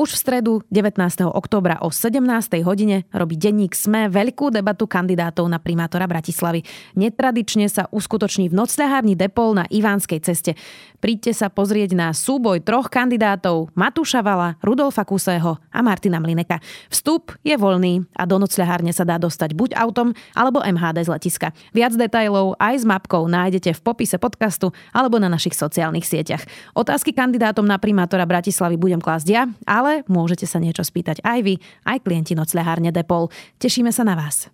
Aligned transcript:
Už 0.00 0.16
v 0.16 0.22
stredu 0.32 0.52
19. 0.72 1.28
oktobra 1.28 1.76
o 1.84 1.92
17. 1.92 2.24
hodine 2.64 3.04
robí 3.12 3.36
denník 3.36 3.76
SME 3.76 4.08
veľkú 4.08 4.48
debatu 4.48 4.88
kandidátov 4.88 5.44
na 5.44 5.60
primátora 5.60 6.08
Bratislavy. 6.08 6.64
Netradične 6.96 7.68
sa 7.68 7.84
uskutoční 7.92 8.48
v 8.48 8.64
nocľahárni 8.64 9.12
Depol 9.12 9.52
na 9.52 9.68
Ivánskej 9.68 10.24
ceste. 10.24 10.56
Príďte 11.04 11.36
sa 11.36 11.52
pozrieť 11.52 11.92
na 11.92 12.16
súboj 12.16 12.64
troch 12.64 12.88
kandidátov 12.88 13.76
Matúša 13.76 14.24
Vala, 14.24 14.56
Rudolfa 14.64 15.04
Kusého 15.04 15.60
a 15.68 15.78
Martina 15.84 16.16
Mlineka. 16.16 16.64
Vstup 16.88 17.36
je 17.44 17.60
voľný 17.60 18.00
a 18.16 18.24
do 18.24 18.40
nocľahárne 18.40 18.96
sa 18.96 19.04
dá 19.04 19.20
dostať 19.20 19.52
buď 19.52 19.76
autom 19.76 20.16
alebo 20.32 20.64
MHD 20.64 21.04
z 21.04 21.12
letiska. 21.12 21.52
Viac 21.76 21.92
detajlov 21.92 22.56
aj 22.56 22.74
s 22.80 22.88
mapkou 22.88 23.28
nájdete 23.28 23.76
v 23.76 23.80
popise 23.84 24.16
podcastu 24.16 24.72
alebo 24.96 25.20
na 25.20 25.28
našich 25.28 25.52
sociálnych 25.52 26.08
sieťach. 26.08 26.40
Otázky 26.72 27.12
kandidátom 27.12 27.68
na 27.68 27.76
primátora 27.76 28.24
Bratislavy 28.24 28.80
budem 28.80 29.00
klásť 29.00 29.28
ja, 29.28 29.44
ale 29.68 29.89
ale 29.90 30.06
môžete 30.06 30.46
sa 30.46 30.62
niečo 30.62 30.86
spýtať 30.86 31.26
aj 31.26 31.38
vy, 31.42 31.54
aj 31.82 31.98
klienti 32.06 32.38
nocľahárne 32.38 32.94
Depol. 32.94 33.26
Tešíme 33.58 33.90
sa 33.90 34.06
na 34.06 34.14
vás. 34.14 34.46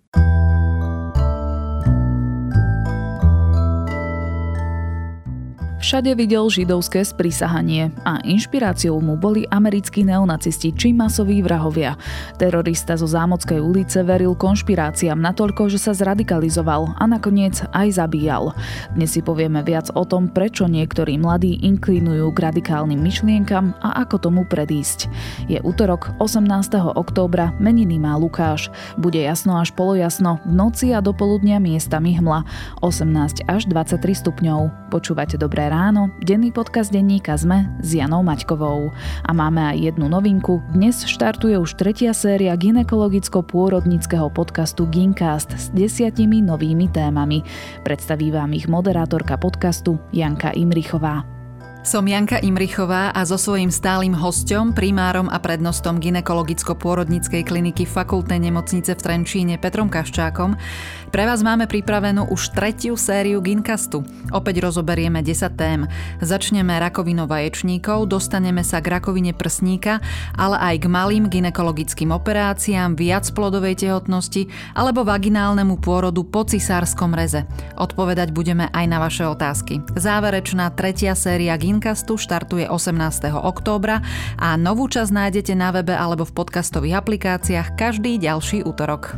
Všade 5.87 6.19
videl 6.19 6.43
židovské 6.51 6.99
sprísahanie 6.99 7.95
a 8.03 8.19
inšpiráciou 8.19 8.99
mu 8.99 9.15
boli 9.15 9.47
americkí 9.47 10.03
neonacisti 10.03 10.75
či 10.75 10.91
masoví 10.91 11.39
vrahovia. 11.39 11.95
Terorista 12.35 12.99
zo 12.99 13.07
Zámockej 13.07 13.63
ulice 13.63 14.03
veril 14.03 14.35
konšpiráciám 14.35 15.15
natoľko, 15.15 15.71
že 15.71 15.79
sa 15.79 15.95
zradikalizoval 15.95 16.91
a 16.91 17.07
nakoniec 17.07 17.63
aj 17.71 18.03
zabíjal. 18.03 18.51
Dnes 18.99 19.15
si 19.15 19.23
povieme 19.23 19.63
viac 19.63 19.87
o 19.95 20.03
tom, 20.03 20.27
prečo 20.27 20.67
niektorí 20.67 21.15
mladí 21.15 21.55
inklinujú 21.63 22.35
k 22.35 22.39
radikálnym 22.51 22.99
myšlienkam 22.99 23.71
a 23.79 24.03
ako 24.03 24.27
tomu 24.27 24.43
predísť. 24.43 25.07
Je 25.47 25.63
útorok 25.63 26.11
18. 26.19 26.83
októbra, 26.99 27.55
meniny 27.63 27.95
má 27.95 28.19
Lukáš. 28.19 28.67
Bude 28.99 29.23
jasno 29.23 29.55
až 29.55 29.71
polojasno, 29.71 30.43
v 30.43 30.51
noci 30.51 30.91
a 30.91 30.99
do 30.99 31.15
poludnia 31.15 31.63
miestami 31.63 32.11
hmla. 32.19 32.43
18 32.83 33.47
až 33.47 33.71
23 33.71 34.03
stupňov. 34.03 34.91
Počúvate 34.91 35.39
dobré 35.39 35.71
ráno 35.71 35.76
ráno, 35.77 36.09
denný 36.25 36.49
podcast 36.49 36.89
denníka 36.89 37.37
ZME 37.37 37.85
s 37.85 37.93
Janou 37.93 38.25
Maťkovou. 38.25 38.89
A 39.21 39.29
máme 39.29 39.61
aj 39.61 39.93
jednu 39.93 40.09
novinku. 40.09 40.57
Dnes 40.73 41.05
štartuje 41.05 41.53
už 41.53 41.77
tretia 41.77 42.17
séria 42.17 42.57
ginekologicko-pôrodnického 42.57 44.33
podcastu 44.33 44.89
Gincast 44.89 45.53
s 45.53 45.69
desiatimi 45.69 46.41
novými 46.41 46.89
témami. 46.89 47.45
Predstaví 47.85 48.33
vám 48.33 48.57
ich 48.57 48.65
moderátorka 48.65 49.37
podcastu 49.37 50.01
Janka 50.09 50.49
Imrichová. 50.57 51.36
Som 51.87 52.03
Janka 52.03 52.43
Imrichová 52.43 53.15
a 53.15 53.23
so 53.23 53.39
svojím 53.39 53.71
stálym 53.71 54.11
hostom, 54.11 54.75
primárom 54.75 55.31
a 55.31 55.39
prednostom 55.39 56.03
ginekologicko-pôrodníckej 56.03 57.47
kliniky 57.47 57.87
fakultnej 57.87 58.43
nemocnice 58.43 58.91
v 58.91 58.99
Trenčíne 58.99 59.55
Petrom 59.55 59.87
Kaščákom 59.87 60.59
pre 61.07 61.23
vás 61.23 61.39
máme 61.39 61.71
pripravenú 61.71 62.27
už 62.27 62.51
tretiu 62.51 62.99
sériu 62.99 63.39
Ginkastu. 63.39 64.03
Opäť 64.35 64.59
rozoberieme 64.59 65.23
10 65.23 65.55
tém. 65.55 65.87
Začneme 66.19 66.75
rakovinou 66.75 67.31
vaječníkov, 67.31 68.11
dostaneme 68.11 68.59
sa 68.67 68.83
k 68.83 68.99
rakovine 68.99 69.31
prsníka, 69.31 70.03
ale 70.35 70.59
aj 70.59 70.83
k 70.83 70.91
malým 70.91 71.31
ginekologickým 71.31 72.11
operáciám, 72.11 72.99
viacplodovej 72.99 73.87
tehotnosti 73.87 74.51
alebo 74.75 75.07
vaginálnemu 75.07 75.79
pôrodu 75.79 76.27
po 76.27 76.43
cisárskom 76.43 77.15
reze. 77.15 77.47
Odpovedať 77.79 78.35
budeme 78.35 78.67
aj 78.75 78.85
na 78.91 78.99
vaše 78.99 79.23
otázky. 79.23 79.79
Záverečná 79.95 80.75
tretia 80.75 81.15
séria 81.15 81.55
Ginkastu 81.55 81.76
Podcastu 81.77 82.17
štartuje 82.17 82.65
18. 82.65 83.37
októbra 83.37 84.01
a 84.41 84.57
novú 84.57 84.89
časť 84.89 85.13
nájdete 85.13 85.53
na 85.53 85.69
webe 85.69 85.93
alebo 85.93 86.25
v 86.25 86.33
podcastových 86.33 87.05
aplikáciách 87.05 87.77
každý 87.77 88.17
ďalší 88.17 88.65
útorok. 88.65 89.13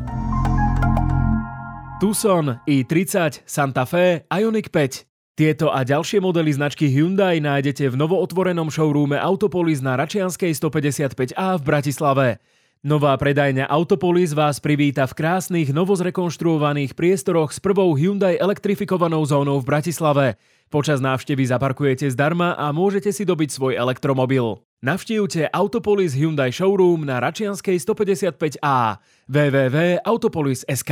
Tucson, 2.03 2.59
i30, 2.67 3.47
Santa 3.47 3.87
Fe, 3.87 4.27
Ioniq 4.27 4.75
5. 4.75 5.39
Tieto 5.39 5.71
a 5.71 5.87
ďalšie 5.87 6.19
modely 6.19 6.51
značky 6.51 6.91
Hyundai 6.91 7.39
nájdete 7.39 7.87
v 7.87 7.95
novootvorenom 7.95 8.67
showroome 8.67 9.15
Autopolis 9.15 9.79
na 9.79 9.95
Račianskej 9.95 10.51
155A 10.51 11.55
v 11.55 11.63
Bratislave. 11.63 12.43
Nová 12.79 13.11
predajňa 13.19 13.67
Autopolis 13.67 14.31
vás 14.31 14.63
privíta 14.63 15.03
v 15.03 15.11
krásnych, 15.11 15.75
novozrekonštruovaných 15.75 16.95
priestoroch 16.95 17.51
s 17.51 17.59
prvou 17.59 17.91
Hyundai 17.91 18.39
elektrifikovanou 18.39 19.19
zónou 19.27 19.59
v 19.59 19.67
Bratislave. 19.67 20.39
Počas 20.71 21.03
návštevy 21.03 21.43
zaparkujete 21.43 22.07
zdarma 22.07 22.55
a 22.55 22.71
môžete 22.71 23.11
si 23.11 23.27
dobiť 23.27 23.51
svoj 23.51 23.75
elektromobil. 23.75 24.63
Navštívte 24.79 25.51
Autopolis 25.51 26.15
Hyundai 26.15 26.55
Showroom 26.55 27.03
na 27.03 27.19
Račianskej 27.19 27.83
155A 27.83 29.03
www.autopolis.sk 29.27 30.91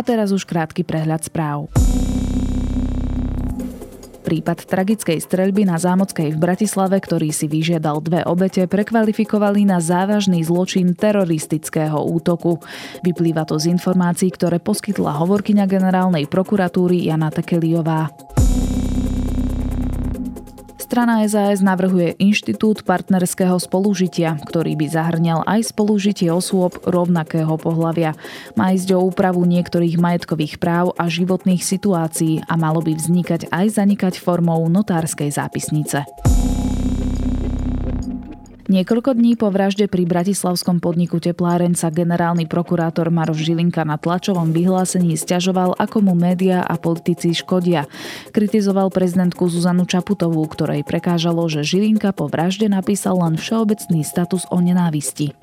A 0.00 0.06
teraz 0.06 0.32
už 0.32 0.48
krátky 0.48 0.80
prehľad 0.80 1.28
správ. 1.28 1.68
Prípad 4.24 4.64
tragickej 4.64 5.20
streľby 5.20 5.68
na 5.68 5.76
Zámockej 5.76 6.32
v 6.32 6.40
Bratislave, 6.40 6.96
ktorý 7.04 7.28
si 7.28 7.44
vyžiadal 7.44 8.00
dve 8.00 8.24
obete, 8.24 8.64
prekvalifikovali 8.64 9.68
na 9.68 9.76
závažný 9.76 10.40
zločin 10.40 10.96
teroristického 10.96 12.00
útoku. 12.00 12.64
Vyplýva 13.04 13.44
to 13.44 13.60
z 13.60 13.76
informácií, 13.76 14.32
ktoré 14.32 14.56
poskytla 14.56 15.20
hovorkyňa 15.20 15.68
generálnej 15.68 16.24
prokuratúry 16.32 17.04
Jana 17.04 17.28
Tekeliová. 17.28 18.08
Strana 20.90 21.22
SAS 21.30 21.62
navrhuje 21.62 22.18
inštitút 22.18 22.82
partnerského 22.82 23.54
spolužitia, 23.62 24.42
ktorý 24.42 24.74
by 24.74 24.90
zahrňal 24.90 25.46
aj 25.46 25.70
spolužitie 25.70 26.34
osôb 26.34 26.82
rovnakého 26.82 27.54
pohľavia. 27.62 28.18
Má 28.58 28.74
ísť 28.74 28.98
o 28.98 29.06
úpravu 29.06 29.46
niektorých 29.46 29.94
majetkových 30.02 30.58
práv 30.58 30.90
a 30.98 31.06
životných 31.06 31.62
situácií 31.62 32.42
a 32.42 32.58
malo 32.58 32.82
by 32.82 32.98
vznikať 32.98 33.54
aj 33.54 33.78
zanikať 33.78 34.18
formou 34.18 34.66
notárskej 34.66 35.30
zápisnice. 35.30 36.02
Niekoľko 38.70 39.18
dní 39.18 39.34
po 39.34 39.50
vražde 39.50 39.90
pri 39.90 40.06
bratislavskom 40.06 40.78
podniku 40.78 41.18
Tepláren 41.18 41.74
sa 41.74 41.90
generálny 41.90 42.46
prokurátor 42.46 43.10
Maroš 43.10 43.42
Žilinka 43.42 43.82
na 43.82 43.98
tlačovom 43.98 44.54
vyhlásení 44.54 45.18
stiažoval, 45.18 45.74
ako 45.74 46.06
mu 46.06 46.14
média 46.14 46.62
a 46.62 46.78
politici 46.78 47.34
škodia. 47.34 47.90
Kritizoval 48.30 48.94
prezidentku 48.94 49.50
Zuzanu 49.50 49.90
Čaputovú, 49.90 50.46
ktorej 50.46 50.86
prekážalo, 50.86 51.50
že 51.50 51.66
Žilinka 51.66 52.14
po 52.14 52.30
vražde 52.30 52.70
napísal 52.70 53.18
len 53.18 53.34
všeobecný 53.34 54.06
status 54.06 54.46
o 54.54 54.62
nenávisti. 54.62 55.34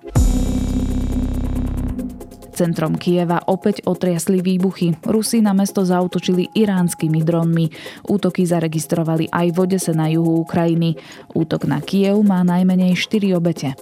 Centrom 2.57 2.97
Kieva 2.97 3.37
opäť 3.45 3.85
otriasli 3.85 4.41
výbuchy. 4.41 5.05
Rusi 5.05 5.45
na 5.45 5.53
mesto 5.53 5.85
zautočili 5.85 6.49
iránskymi 6.57 7.21
dronmi. 7.21 7.69
Útoky 8.09 8.49
zaregistrovali 8.49 9.29
aj 9.29 9.47
v 9.53 9.57
Odese 9.61 9.93
na 9.93 10.09
juhu 10.09 10.41
Ukrajiny. 10.41 10.97
Útok 11.37 11.69
na 11.69 11.77
Kiev 11.85 12.17
má 12.25 12.41
najmenej 12.41 12.97
4 12.97 13.37
obete. 13.37 13.77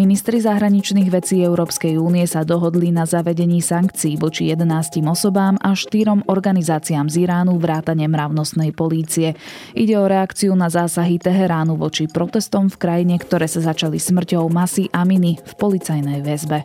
Ministri 0.00 0.40
zahraničných 0.40 1.12
vecí 1.12 1.44
Európskej 1.44 2.00
únie 2.00 2.24
sa 2.24 2.40
dohodli 2.40 2.88
na 2.88 3.04
zavedení 3.04 3.60
sankcií 3.60 4.16
voči 4.16 4.48
11 4.48 5.04
osobám 5.04 5.60
a 5.60 5.76
4 5.76 6.24
organizáciám 6.24 7.12
z 7.12 7.28
Iránu 7.28 7.60
vrátane 7.60 8.08
mravnostnej 8.08 8.72
polície. 8.72 9.36
Ide 9.76 10.00
o 10.00 10.08
reakciu 10.08 10.56
na 10.56 10.72
zásahy 10.72 11.20
Teheránu 11.20 11.76
voči 11.76 12.08
protestom 12.08 12.72
v 12.72 12.80
krajine, 12.80 13.20
ktoré 13.20 13.44
sa 13.44 13.60
začali 13.60 14.00
smrťou 14.00 14.48
Masy 14.48 14.88
Aminy 14.88 15.36
v 15.36 15.52
policajnej 15.60 16.24
väzbe. 16.24 16.64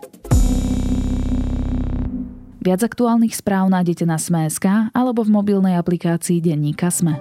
Viac 2.63 2.87
aktuálnych 2.87 3.35
správ 3.35 3.67
nájdete 3.67 4.07
na 4.07 4.15
Sme.sk 4.15 4.95
alebo 4.95 5.27
v 5.27 5.35
mobilnej 5.35 5.75
aplikácii 5.75 6.39
Denníka 6.39 6.87
Sme. 6.87 7.19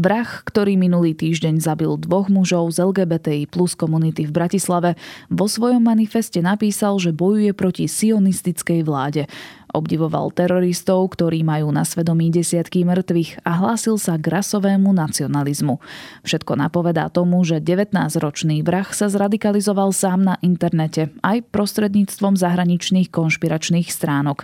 Vrah, 0.00 0.24
ktorý 0.48 0.80
minulý 0.80 1.12
týždeň 1.12 1.60
zabil 1.60 1.92
dvoch 2.00 2.32
mužov 2.32 2.72
z 2.72 2.88
LGBTI 2.88 3.44
plus 3.52 3.76
komunity 3.76 4.24
v 4.24 4.32
Bratislave, 4.32 4.96
vo 5.28 5.44
svojom 5.44 5.84
manifeste 5.84 6.40
napísal, 6.40 6.96
že 6.96 7.12
bojuje 7.12 7.52
proti 7.52 7.84
sionistickej 7.84 8.80
vláde. 8.80 9.28
Obdivoval 9.70 10.34
teroristov, 10.34 11.14
ktorí 11.14 11.46
majú 11.46 11.70
na 11.70 11.86
svedomí 11.86 12.34
desiatky 12.34 12.82
mŕtvych 12.82 13.46
a 13.46 13.50
hlásil 13.62 14.02
sa 14.02 14.18
k 14.18 14.26
rasovému 14.26 14.90
nacionalizmu. 14.90 15.78
Všetko 16.26 16.58
napovedá 16.58 17.06
tomu, 17.06 17.46
že 17.46 17.62
19-ročný 17.62 18.66
vrah 18.66 18.90
sa 18.90 19.06
zradikalizoval 19.06 19.94
sám 19.94 20.26
na 20.26 20.34
internete 20.42 21.14
aj 21.22 21.46
prostredníctvom 21.54 22.34
zahraničných 22.34 23.14
konšpiračných 23.14 23.86
stránok. 23.86 24.42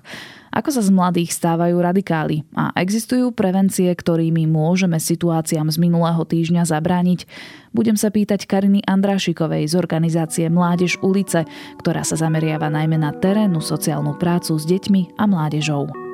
Ako 0.57 0.73
sa 0.73 0.81
z 0.81 0.89
mladých 0.89 1.37
stávajú 1.37 1.77
radikáli 1.85 2.41
a 2.57 2.73
existujú 2.81 3.29
prevencie, 3.29 3.93
ktorými 3.93 4.49
môžeme 4.49 4.97
situáciám 4.97 5.69
z 5.69 5.77
minulého 5.77 6.23
týždňa 6.25 6.65
zabrániť? 6.65 7.29
Budem 7.75 7.99
sa 7.99 8.15
pýtať 8.15 8.47
Kariny 8.47 8.87
Andrášikovej 8.87 9.67
z 9.67 9.75
organizácie 9.75 10.47
Mládež 10.47 11.03
ulice, 11.03 11.49
ktorá 11.83 12.07
sa 12.07 12.15
zameriava 12.15 12.71
najmä 12.71 13.01
na 13.01 13.11
terénnu 13.11 13.59
sociálnu 13.59 14.15
prácu 14.21 14.55
s 14.55 14.65
deťmi 14.69 15.19
a 15.19 15.25
mládežou. 15.27 16.06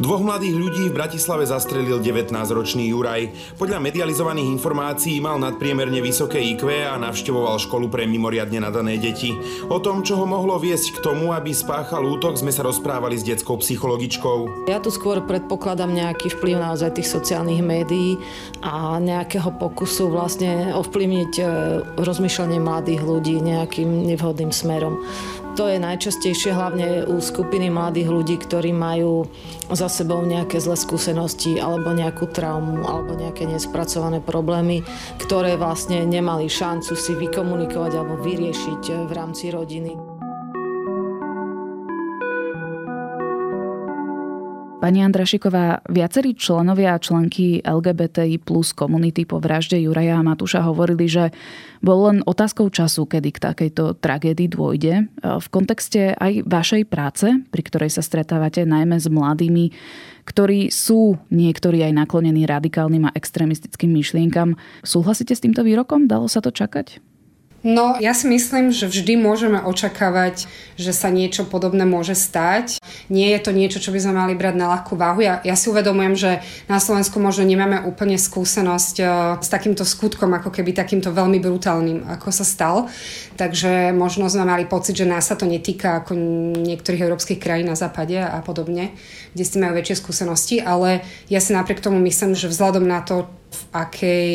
Dvoch 0.00 0.24
mladých 0.24 0.56
ľudí 0.56 0.84
v 0.88 0.96
Bratislave 0.96 1.44
zastrelil 1.44 2.00
19-ročný 2.00 2.88
Juraj. 2.88 3.28
Podľa 3.60 3.76
medializovaných 3.76 4.48
informácií 4.48 5.20
mal 5.20 5.36
nadpriemerne 5.36 6.00
vysoké 6.00 6.40
IQ 6.40 6.64
a 6.88 6.96
navštevoval 6.96 7.60
školu 7.60 7.92
pre 7.92 8.08
mimoriadne 8.08 8.64
nadané 8.64 8.96
deti. 8.96 9.36
O 9.68 9.76
tom, 9.84 10.00
čo 10.00 10.16
ho 10.16 10.24
mohlo 10.24 10.56
viesť 10.56 10.96
k 10.96 11.02
tomu, 11.04 11.36
aby 11.36 11.52
spáchal 11.52 12.08
útok, 12.08 12.40
sme 12.40 12.48
sa 12.48 12.64
rozprávali 12.64 13.20
s 13.20 13.26
detskou 13.28 13.60
psychologičkou. 13.60 14.64
Ja 14.64 14.80
tu 14.80 14.88
skôr 14.88 15.20
predpokladám 15.28 15.92
nejaký 15.92 16.40
vplyv 16.40 16.56
naozaj 16.56 16.96
tých 16.96 17.12
sociálnych 17.12 17.60
médií 17.60 18.16
a 18.64 18.96
nejakého 18.96 19.52
pokusu 19.60 20.08
vlastne 20.08 20.72
ovplyvniť 20.72 21.32
e, 21.36 21.44
rozmýšľanie 22.00 22.64
mladých 22.64 23.04
ľudí 23.04 23.44
nejakým 23.44 24.08
nevhodným 24.08 24.56
smerom. 24.56 25.04
To 25.52 25.68
je 25.68 25.76
najčastejšie 25.76 26.56
hlavne 26.56 27.04
u 27.04 27.20
skupiny 27.20 27.68
mladých 27.68 28.08
ľudí, 28.08 28.40
ktorí 28.40 28.72
majú 28.72 29.28
za 29.68 29.84
sebou 29.84 30.24
nejaké 30.24 30.56
zlé 30.56 30.80
skúsenosti 30.80 31.60
alebo 31.60 31.92
nejakú 31.92 32.32
traumu 32.32 32.80
alebo 32.80 33.12
nejaké 33.12 33.44
nespracované 33.44 34.24
problémy, 34.24 34.80
ktoré 35.20 35.60
vlastne 35.60 36.08
nemali 36.08 36.48
šancu 36.48 36.96
si 36.96 37.12
vykomunikovať 37.12 37.92
alebo 37.92 38.16
vyriešiť 38.24 39.04
v 39.04 39.12
rámci 39.12 39.52
rodiny. 39.52 40.11
Pani 44.82 44.98
Andrašiková, 45.06 45.86
viacerí 45.94 46.34
členovia 46.34 46.98
a 46.98 47.02
členky 47.02 47.62
LGBTI 47.62 48.42
plus 48.42 48.74
komunity 48.74 49.22
po 49.22 49.38
vražde 49.38 49.78
Juraja 49.78 50.18
a 50.18 50.26
Matúša 50.26 50.66
hovorili, 50.66 51.06
že 51.06 51.30
bol 51.78 52.10
len 52.10 52.18
otázkou 52.26 52.66
času, 52.66 53.06
kedy 53.06 53.30
k 53.30 53.38
takejto 53.46 54.02
tragédii 54.02 54.50
dôjde. 54.50 55.06
V 55.22 55.46
kontexte 55.54 56.18
aj 56.18 56.42
vašej 56.50 56.82
práce, 56.90 57.30
pri 57.54 57.62
ktorej 57.62 57.94
sa 57.94 58.02
stretávate 58.02 58.66
najmä 58.66 58.98
s 58.98 59.06
mladými, 59.06 59.70
ktorí 60.26 60.74
sú 60.74 61.14
niektorí 61.30 61.86
aj 61.86 62.02
naklonení 62.02 62.42
radikálnym 62.42 63.06
a 63.06 63.14
extrémistickým 63.14 63.94
myšlienkam, 63.94 64.58
súhlasíte 64.82 65.30
s 65.30 65.46
týmto 65.46 65.62
výrokom? 65.62 66.10
Dalo 66.10 66.26
sa 66.26 66.42
to 66.42 66.50
čakať? 66.50 67.11
No, 67.62 67.94
ja 68.02 68.10
si 68.10 68.26
myslím, 68.26 68.74
že 68.74 68.90
vždy 68.90 69.14
môžeme 69.14 69.62
očakávať, 69.62 70.50
že 70.74 70.90
sa 70.90 71.14
niečo 71.14 71.46
podobné 71.46 71.86
môže 71.86 72.18
stať. 72.18 72.82
Nie 73.06 73.38
je 73.38 73.40
to 73.46 73.54
niečo, 73.54 73.78
čo 73.78 73.94
by 73.94 74.02
sme 74.02 74.18
mali 74.18 74.34
brať 74.34 74.58
na 74.58 74.66
ľahkú 74.74 74.98
váhu. 74.98 75.22
Ja, 75.22 75.38
ja 75.46 75.54
si 75.54 75.70
uvedomujem, 75.70 76.18
že 76.18 76.30
na 76.66 76.82
Slovensku 76.82 77.22
možno 77.22 77.46
nemáme 77.46 77.86
úplne 77.86 78.18
skúsenosť 78.18 78.96
uh, 78.98 79.08
s 79.38 79.46
takýmto 79.46 79.86
skutkom, 79.86 80.34
ako 80.34 80.50
keby 80.50 80.74
takýmto 80.74 81.14
veľmi 81.14 81.38
brutálnym, 81.38 82.02
ako 82.10 82.34
sa 82.34 82.42
stal. 82.42 82.90
Takže 83.38 83.94
možno 83.94 84.26
sme 84.26 84.42
mali 84.42 84.66
pocit, 84.66 84.98
že 84.98 85.06
nás 85.06 85.30
sa 85.30 85.38
to 85.38 85.46
netýka 85.46 86.02
ako 86.02 86.18
niektorých 86.66 87.06
európskych 87.06 87.38
krajín 87.38 87.70
na 87.70 87.78
západe 87.78 88.18
a 88.18 88.42
podobne, 88.42 88.90
kde 89.38 89.44
si 89.46 89.62
majú 89.62 89.78
väčšie 89.78 90.02
skúsenosti, 90.02 90.58
ale 90.58 91.06
ja 91.30 91.38
si 91.38 91.54
napriek 91.54 91.78
tomu 91.78 92.02
myslím, 92.02 92.34
že 92.34 92.50
vzhľadom 92.50 92.82
na 92.82 93.06
to, 93.06 93.30
v 93.52 93.62
akej 93.70 94.30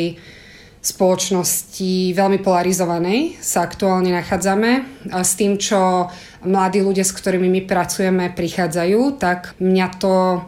spoločnosti 0.88 2.16
veľmi 2.16 2.39
polarizovanej 2.39 3.44
sa 3.44 3.68
aktuálne 3.68 4.16
nachádzame. 4.16 5.04
S 5.12 5.36
tým, 5.36 5.60
čo 5.60 6.07
mladí 6.48 6.80
ľudia, 6.80 7.04
s 7.04 7.12
ktorými 7.12 7.51
my 7.51 7.62
pracujeme, 7.68 8.31
prichádzajú, 8.31 9.19
tak 9.19 9.60
mňa 9.60 9.88
to, 10.00 10.42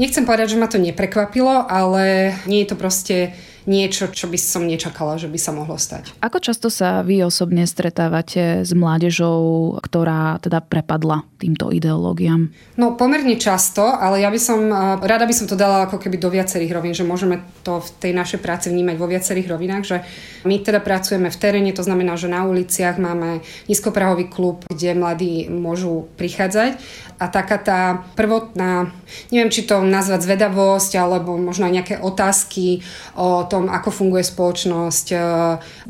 nechcem 0.00 0.24
povedať, 0.24 0.56
že 0.56 0.60
ma 0.60 0.68
to 0.72 0.80
neprekvapilo, 0.80 1.68
ale 1.68 2.34
nie 2.48 2.64
je 2.64 2.68
to 2.72 2.76
proste 2.80 3.16
niečo, 3.64 4.08
čo 4.12 4.28
by 4.28 4.38
som 4.40 4.68
nečakala, 4.68 5.16
že 5.16 5.28
by 5.28 5.38
sa 5.40 5.52
mohlo 5.56 5.76
stať. 5.80 6.12
Ako 6.20 6.40
často 6.40 6.68
sa 6.68 7.00
vy 7.00 7.24
osobne 7.24 7.64
stretávate 7.64 8.64
s 8.64 8.72
mládežou, 8.76 9.76
ktorá 9.80 10.36
teda 10.40 10.60
prepadla 10.60 11.24
týmto 11.40 11.72
ideológiám? 11.72 12.52
No 12.76 12.96
pomerne 12.96 13.36
často, 13.40 13.84
ale 13.84 14.20
ja 14.20 14.28
by 14.28 14.40
som, 14.40 14.60
eh, 14.68 14.76
rada 15.04 15.24
by 15.24 15.34
som 15.34 15.48
to 15.48 15.56
dala 15.56 15.88
ako 15.88 16.00
keby 16.00 16.16
do 16.20 16.28
viacerých 16.32 16.72
rovín, 16.72 16.94
že 16.96 17.08
môžeme 17.08 17.40
to 17.64 17.80
v 17.80 17.88
tej 18.00 18.12
našej 18.12 18.40
práci 18.40 18.68
vnímať 18.68 18.96
vo 19.00 19.08
viacerých 19.08 19.48
rovinách, 19.48 19.84
že 19.84 19.96
my 20.44 20.60
teda 20.60 20.80
pracujeme 20.84 21.32
v 21.32 21.40
teréne, 21.40 21.72
to 21.72 21.84
znamená, 21.84 22.20
že 22.20 22.28
na 22.28 22.44
uliciach 22.44 23.00
máme 23.00 23.40
nízkoprahový 23.68 24.28
klub, 24.28 24.64
kde 24.68 24.92
mladí 24.92 25.48
môžu 25.48 26.08
prichádzať 26.20 26.76
a 27.18 27.30
taká 27.30 27.56
tá 27.62 27.80
prvotná, 28.18 28.90
neviem 29.30 29.50
či 29.50 29.62
to 29.62 29.80
nazvať 29.86 30.26
zvedavosť, 30.26 30.92
alebo 30.98 31.38
možno 31.38 31.70
nejaké 31.70 32.02
otázky 32.02 32.82
o 33.14 33.46
tom, 33.54 33.70
ako 33.70 33.94
funguje 33.94 34.26
spoločnosť, 34.26 35.06
e, 35.14 35.16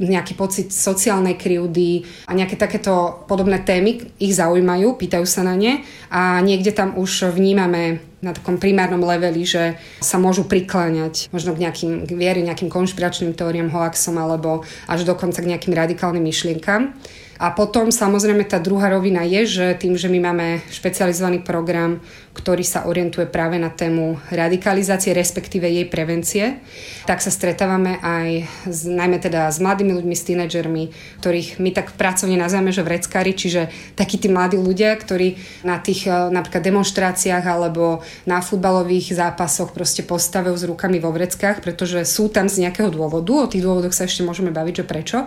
nejaký 0.05 0.37
pocit 0.37 0.69
sociálnej 0.69 1.41
krivdy 1.41 2.05
a 2.29 2.37
nejaké 2.37 2.61
takéto 2.61 3.25
podobné 3.25 3.65
témy 3.65 4.05
ich 4.21 4.37
zaujímajú, 4.37 5.01
pýtajú 5.01 5.25
sa 5.25 5.41
na 5.41 5.57
ne 5.57 5.81
a 6.13 6.45
niekde 6.45 6.77
tam 6.77 7.01
už 7.01 7.33
vnímame 7.33 8.05
na 8.21 8.37
takom 8.37 8.61
primárnom 8.61 9.01
leveli, 9.01 9.45
že 9.45 9.77
sa 10.01 10.17
môžu 10.17 10.49
prikláňať 10.49 11.29
možno 11.33 11.53
k 11.57 11.69
nejakým 11.69 11.93
k 12.09 12.11
viere, 12.17 12.41
nejakým 12.41 12.69
konšpiračným 12.73 13.37
teóriám, 13.37 13.73
hoaxom 13.73 14.17
alebo 14.17 14.65
až 14.89 15.05
dokonca 15.09 15.41
k 15.41 15.51
nejakým 15.57 15.73
radikálnym 15.77 16.25
myšlienkam. 16.25 16.97
A 17.43 17.51
potom 17.51 17.91
samozrejme 17.91 18.47
tá 18.47 18.63
druhá 18.63 18.95
rovina 18.95 19.27
je, 19.27 19.43
že 19.43 19.67
tým, 19.75 19.99
že 19.99 20.07
my 20.07 20.19
máme 20.23 20.47
špecializovaný 20.71 21.43
program, 21.43 21.99
ktorý 22.35 22.67
sa 22.67 22.87
orientuje 22.87 23.27
práve 23.31 23.59
na 23.59 23.71
tému 23.71 24.19
radikalizácie, 24.31 25.15
respektíve 25.15 25.67
jej 25.67 25.87
prevencie, 25.87 26.63
tak 27.07 27.23
sa 27.23 27.31
stretávame 27.31 27.99
aj 28.03 28.47
s, 28.67 28.87
najmä 28.87 29.23
teda 29.23 29.51
s 29.51 29.63
mladými 29.63 29.95
ľuďmi, 29.95 30.15
s 30.15 30.27
tínedžermi, 30.27 30.85
ktorých 31.23 31.63
my 31.63 31.71
tak 31.71 31.95
pracovne 31.95 32.35
nazývame, 32.39 32.75
že 32.75 32.87
vreckári, 32.87 33.35
čiže 33.35 33.71
takí 33.95 34.19
tí 34.19 34.27
mladí 34.27 34.59
ľudia, 34.59 34.95
ktorí 34.99 35.39
na 35.63 35.79
tých 35.79 36.11
e, 36.11 36.11
napríklad 36.11 36.63
demonstráciách 36.63 37.47
alebo 37.47 38.03
na 38.27 38.43
futbalových 38.43 39.15
zápasoch 39.15 39.71
proste 39.71 40.03
postavujú 40.03 40.55
s 40.59 40.65
rukami 40.67 40.99
vo 40.99 41.15
vreckách, 41.15 41.63
pretože 41.63 42.03
sú 42.03 42.31
tam 42.31 42.51
z 42.51 42.67
nejakého 42.67 42.91
dôvodu, 42.91 43.47
o 43.47 43.51
tých 43.51 43.63
dôvodoch 43.63 43.95
sa 43.95 44.11
ešte 44.11 44.27
môžeme 44.27 44.51
baviť, 44.51 44.83
že 44.83 44.85
prečo 44.87 45.19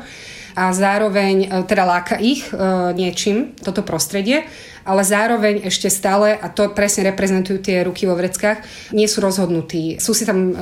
a 0.58 0.74
zároveň 0.74 1.36
e, 1.46 1.48
teda 1.70 1.86
láka 1.86 2.18
ich 2.18 2.50
e, 2.50 2.58
niečím, 2.98 3.54
toto 3.62 3.86
prostredie, 3.86 4.50
ale 4.88 5.04
zároveň 5.04 5.68
ešte 5.68 5.92
stále, 5.92 6.34
a 6.34 6.48
to 6.48 6.72
presne 6.72 7.12
reprezentujú 7.12 7.60
tie 7.60 7.84
ruky 7.84 8.08
vo 8.08 8.16
vreckách, 8.16 8.64
nie 8.96 9.04
sú 9.06 9.20
rozhodnutí. 9.20 10.00
Sú 10.00 10.16
si 10.16 10.24
tam 10.24 10.40
um, 10.40 10.54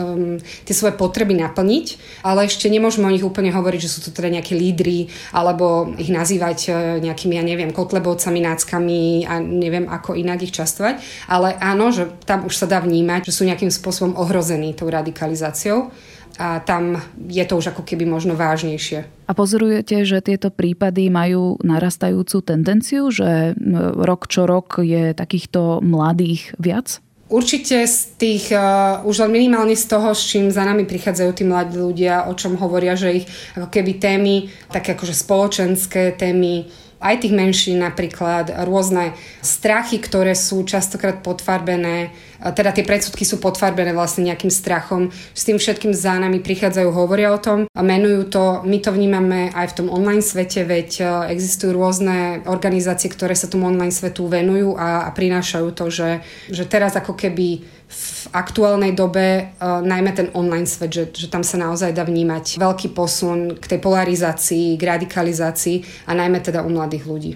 tie 0.65 0.73
svoje 0.73 0.97
potreby 0.97 1.37
naplniť, 1.37 1.85
ale 2.25 2.49
ešte 2.49 2.65
nemôžeme 2.65 3.05
o 3.05 3.13
nich 3.13 3.21
úplne 3.21 3.53
hovoriť, 3.53 3.79
že 3.85 3.93
sú 3.93 3.99
to 4.01 4.09
teda 4.09 4.33
nejakí 4.33 4.57
lídry, 4.57 5.13
alebo 5.29 5.93
ich 6.01 6.09
nazývať 6.09 6.59
uh, 6.73 6.75
nejakými, 7.05 7.37
ja 7.37 7.45
neviem, 7.45 7.69
kotlebovcami, 7.69 8.41
náckami 8.41 9.29
a 9.29 9.37
neviem, 9.37 9.85
ako 9.85 10.17
inak 10.17 10.41
ich 10.41 10.57
častovať. 10.57 11.29
Ale 11.29 11.53
áno, 11.61 11.93
že 11.93 12.09
tam 12.25 12.49
už 12.49 12.57
sa 12.57 12.65
dá 12.65 12.81
vnímať, 12.81 13.29
že 13.29 13.35
sú 13.37 13.45
nejakým 13.45 13.69
spôsobom 13.69 14.17
ohrození 14.17 14.73
tou 14.73 14.89
radikalizáciou 14.89 15.93
a 16.35 16.59
tam 16.59 16.99
je 17.27 17.43
to 17.47 17.57
už 17.57 17.71
ako 17.71 17.87
keby 17.87 18.03
možno 18.03 18.35
vážnejšie. 18.35 19.27
A 19.27 19.31
pozorujete, 19.33 20.03
že 20.03 20.21
tieto 20.21 20.51
prípady 20.51 21.07
majú 21.07 21.57
narastajúcu 21.63 22.43
tendenciu, 22.43 23.09
že 23.09 23.55
rok 23.95 24.27
čo 24.27 24.45
rok 24.45 24.83
je 24.83 25.15
takýchto 25.15 25.79
mladých 25.81 26.53
viac? 26.59 26.99
Určite 27.25 27.89
z 27.89 27.97
tých, 28.21 28.53
uh, 28.53 29.01
už 29.01 29.25
len 29.25 29.33
minimálne 29.33 29.73
z 29.73 29.89
toho, 29.89 30.13
s 30.13 30.29
čím 30.29 30.53
za 30.53 30.61
nami 30.61 30.85
prichádzajú 30.85 31.31
tí 31.33 31.41
mladí 31.41 31.73
ľudia, 31.81 32.29
o 32.29 32.37
čom 32.37 32.53
hovoria, 32.53 32.93
že 32.93 33.17
ich 33.17 33.25
ako 33.57 33.73
keby 33.73 33.97
témy, 33.97 34.35
také 34.69 34.93
akože 34.93 35.25
spoločenské 35.25 36.13
témy, 36.13 36.69
aj 36.99 37.15
tých 37.27 37.33
menšín 37.35 37.83
napríklad, 37.83 38.65
rôzne 38.65 39.13
strachy, 39.43 39.99
ktoré 39.99 40.33
sú 40.33 40.63
častokrát 40.63 41.19
podfarbené, 41.21 42.15
teda 42.53 42.75
tie 42.75 42.85
predsudky 42.85 43.23
sú 43.23 43.41
podfarbené 43.41 43.95
vlastne 43.95 44.27
nejakým 44.27 44.51
strachom. 44.51 45.09
S 45.33 45.47
tým 45.47 45.57
všetkým 45.57 45.95
za 45.95 46.19
nami 46.19 46.43
prichádzajú, 46.43 46.89
hovoria 46.91 47.31
o 47.33 47.39
tom 47.39 47.65
menujú 47.73 48.21
to. 48.29 48.43
My 48.67 48.77
to 48.83 48.91
vnímame 48.91 49.49
aj 49.55 49.73
v 49.73 49.77
tom 49.81 49.87
online 49.89 50.21
svete, 50.21 50.67
veď 50.67 50.89
e, 50.99 51.05
existujú 51.33 51.73
rôzne 51.73 52.45
organizácie, 52.45 53.09
ktoré 53.09 53.33
sa 53.33 53.49
tomu 53.49 53.71
online 53.71 53.95
svetu 53.95 54.27
venujú 54.27 54.75
a, 54.75 55.07
a 55.07 55.09
prinášajú 55.15 55.67
to, 55.73 55.85
že, 55.89 56.09
že 56.51 56.63
teraz 56.67 56.93
ako 56.93 57.15
keby 57.15 57.75
v 57.85 58.27
aktuálnej 58.33 58.97
dobe 58.97 59.55
uh, 59.61 59.79
najmä 59.79 60.11
ten 60.11 60.27
online 60.33 60.65
svet, 60.65 60.91
že, 60.91 61.03
že 61.13 61.27
tam 61.29 61.45
sa 61.45 61.61
naozaj 61.61 61.93
dá 61.93 62.03
vnímať 62.03 62.57
veľký 62.57 62.91
posun 62.91 63.55
k 63.61 63.65
tej 63.75 63.79
polarizácii, 63.79 64.75
k 64.75 64.83
radikalizácii 64.83 66.09
a 66.09 66.17
najmä 66.17 66.41
teda 66.41 66.65
u 66.65 66.69
mladých 66.73 67.05
ľudí. 67.05 67.33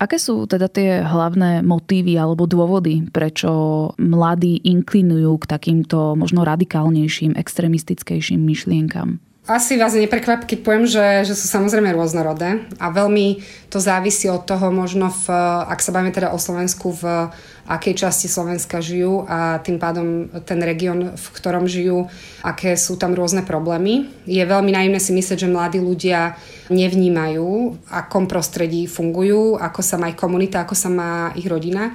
Aké 0.00 0.16
sú 0.16 0.48
teda 0.48 0.72
tie 0.72 1.04
hlavné 1.04 1.60
motívy 1.60 2.16
alebo 2.16 2.48
dôvody, 2.48 3.04
prečo 3.12 3.52
mladí 4.00 4.56
inklinujú 4.64 5.44
k 5.44 5.44
takýmto 5.44 6.16
možno 6.16 6.40
radikálnejším, 6.48 7.36
extremistickejším 7.36 8.40
myšlienkam? 8.40 9.20
Asi 9.50 9.74
vás 9.74 9.98
neprekvapí, 9.98 10.46
keď 10.46 10.58
poviem, 10.62 10.86
že, 10.86 11.26
že 11.26 11.34
sú 11.34 11.50
samozrejme 11.50 11.90
rôznorodé 11.90 12.70
a 12.78 12.86
veľmi 12.94 13.42
to 13.66 13.82
závisí 13.82 14.30
od 14.30 14.46
toho 14.46 14.70
možno, 14.70 15.10
v, 15.10 15.26
ak 15.66 15.82
sa 15.82 15.90
bavíme 15.90 16.14
teda 16.14 16.30
o 16.30 16.38
Slovensku, 16.38 16.94
v 16.94 17.34
akej 17.66 17.98
časti 17.98 18.30
Slovenska 18.30 18.78
žijú 18.78 19.26
a 19.26 19.58
tým 19.58 19.82
pádom 19.82 20.30
ten 20.46 20.62
región, 20.62 21.18
v 21.18 21.26
ktorom 21.34 21.66
žijú, 21.66 22.06
aké 22.46 22.78
sú 22.78 22.94
tam 22.94 23.10
rôzne 23.10 23.42
problémy. 23.42 24.06
Je 24.22 24.38
veľmi 24.38 24.70
naivné 24.70 25.02
si 25.02 25.10
myslieť, 25.10 25.42
že 25.42 25.50
mladí 25.50 25.82
ľudia 25.82 26.38
nevnímajú, 26.70 27.74
akom 27.90 28.30
prostredí 28.30 28.86
fungujú, 28.86 29.58
ako 29.58 29.82
sa 29.82 29.98
má 29.98 30.14
ich 30.14 30.18
komunita, 30.18 30.62
ako 30.62 30.78
sa 30.78 30.94
má 30.94 31.34
ich 31.34 31.50
rodina. 31.50 31.90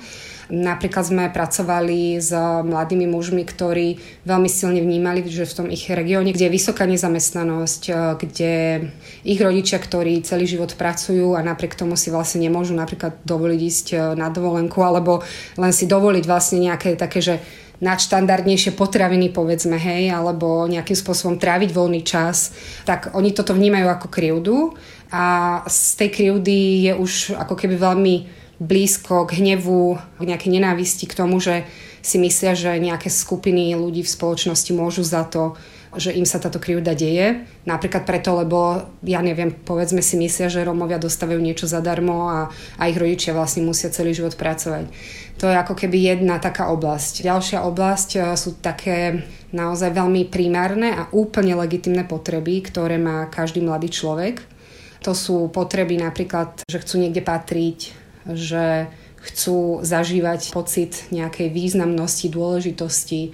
Napríklad 0.45 1.03
sme 1.09 1.25
pracovali 1.33 2.21
s 2.21 2.29
mladými 2.37 3.09
mužmi, 3.09 3.41
ktorí 3.41 3.97
veľmi 4.29 4.45
silne 4.45 4.77
vnímali, 4.77 5.25
že 5.25 5.49
v 5.49 5.57
tom 5.57 5.67
ich 5.73 5.89
regióne, 5.89 6.29
kde 6.29 6.45
je 6.45 6.55
vysoká 6.55 6.85
nezamestnanosť, 6.85 7.81
e, 7.89 7.93
kde 8.21 8.53
ich 9.25 9.41
rodičia, 9.41 9.81
ktorí 9.81 10.21
celý 10.21 10.45
život 10.45 10.77
pracujú 10.77 11.33
a 11.33 11.41
napriek 11.41 11.73
tomu 11.73 11.97
si 11.97 12.13
vlastne 12.13 12.45
nemôžu 12.45 12.77
napríklad 12.77 13.17
dovoliť 13.25 13.59
ísť 13.59 13.87
e, 13.93 13.95
na 14.13 14.29
dovolenku 14.29 14.85
alebo 14.85 15.25
len 15.57 15.73
si 15.73 15.89
dovoliť 15.89 16.23
vlastne 16.29 16.61
nejaké 16.61 16.93
také, 16.93 17.25
že 17.25 17.35
nadštandardnejšie 17.83 18.71
potraviny, 18.77 19.35
povedzme, 19.35 19.75
hej, 19.75 20.13
alebo 20.13 20.63
nejakým 20.69 20.95
spôsobom 20.95 21.35
tráviť 21.35 21.75
voľný 21.75 22.01
čas, 22.07 22.55
tak 22.87 23.11
oni 23.11 23.35
toto 23.35 23.51
vnímajú 23.51 23.87
ako 23.91 24.07
krivdu 24.07 24.57
a 25.11 25.59
z 25.67 25.79
tej 25.99 26.09
krivdy 26.11 26.57
je 26.91 26.93
už 26.95 27.35
ako 27.35 27.55
keby 27.59 27.75
veľmi 27.75 28.44
blízko 28.59 29.27
k 29.27 29.43
hnevu, 29.43 29.99
k 30.19 30.23
nejakej 30.23 30.51
nenávisti, 30.51 31.05
k 31.07 31.17
tomu, 31.17 31.43
že 31.43 31.67
si 32.05 32.21
myslia, 32.21 32.53
že 32.53 32.77
nejaké 32.77 33.09
skupiny 33.09 33.73
ľudí 33.73 34.05
v 34.05 34.13
spoločnosti 34.13 34.71
môžu 34.77 35.01
za 35.01 35.25
to, 35.25 35.57
že 35.95 36.11
im 36.11 36.27
sa 36.27 36.43
táto 36.43 36.59
krivda 36.59 36.91
deje. 36.93 37.47
Napríklad 37.63 38.03
preto, 38.03 38.35
lebo 38.35 38.83
ja 39.01 39.23
neviem, 39.23 39.49
povedzme 39.49 40.03
si 40.03 40.19
myslia, 40.19 40.51
že 40.51 40.67
Romovia 40.67 40.99
dostávajú 40.99 41.39
niečo 41.39 41.65
zadarmo 41.65 42.27
a, 42.27 42.39
a 42.77 42.83
ich 42.91 42.99
rodičia 42.99 43.31
vlastne 43.31 43.63
musia 43.63 43.89
celý 43.89 44.11
život 44.11 44.35
pracovať. 44.35 44.91
To 45.39 45.51
je 45.51 45.55
ako 45.55 45.73
keby 45.75 46.15
jedna 46.15 46.39
taká 46.39 46.71
oblasť. 46.71 47.23
Ďalšia 47.23 47.63
oblasť 47.63 48.09
e, 48.15 48.19
sú 48.35 48.59
také 48.59 49.23
naozaj 49.55 49.95
veľmi 49.95 50.27
primárne 50.27 50.91
a 50.95 51.07
úplne 51.15 51.55
legitimné 51.55 52.03
potreby, 52.07 52.63
ktoré 52.63 52.99
má 52.99 53.27
každý 53.31 53.63
mladý 53.63 53.91
človek. 53.91 54.43
To 55.03 55.15
sú 55.15 55.47
potreby 55.51 55.99
napríklad, 55.99 56.63
že 56.67 56.81
chcú 56.83 56.99
niekde 56.99 57.23
patriť, 57.23 58.04
že 58.29 58.89
chcú 59.25 59.81
zažívať 59.81 60.53
pocit 60.53 61.09
nejakej 61.09 61.49
významnosti, 61.49 62.29
dôležitosti, 62.29 63.33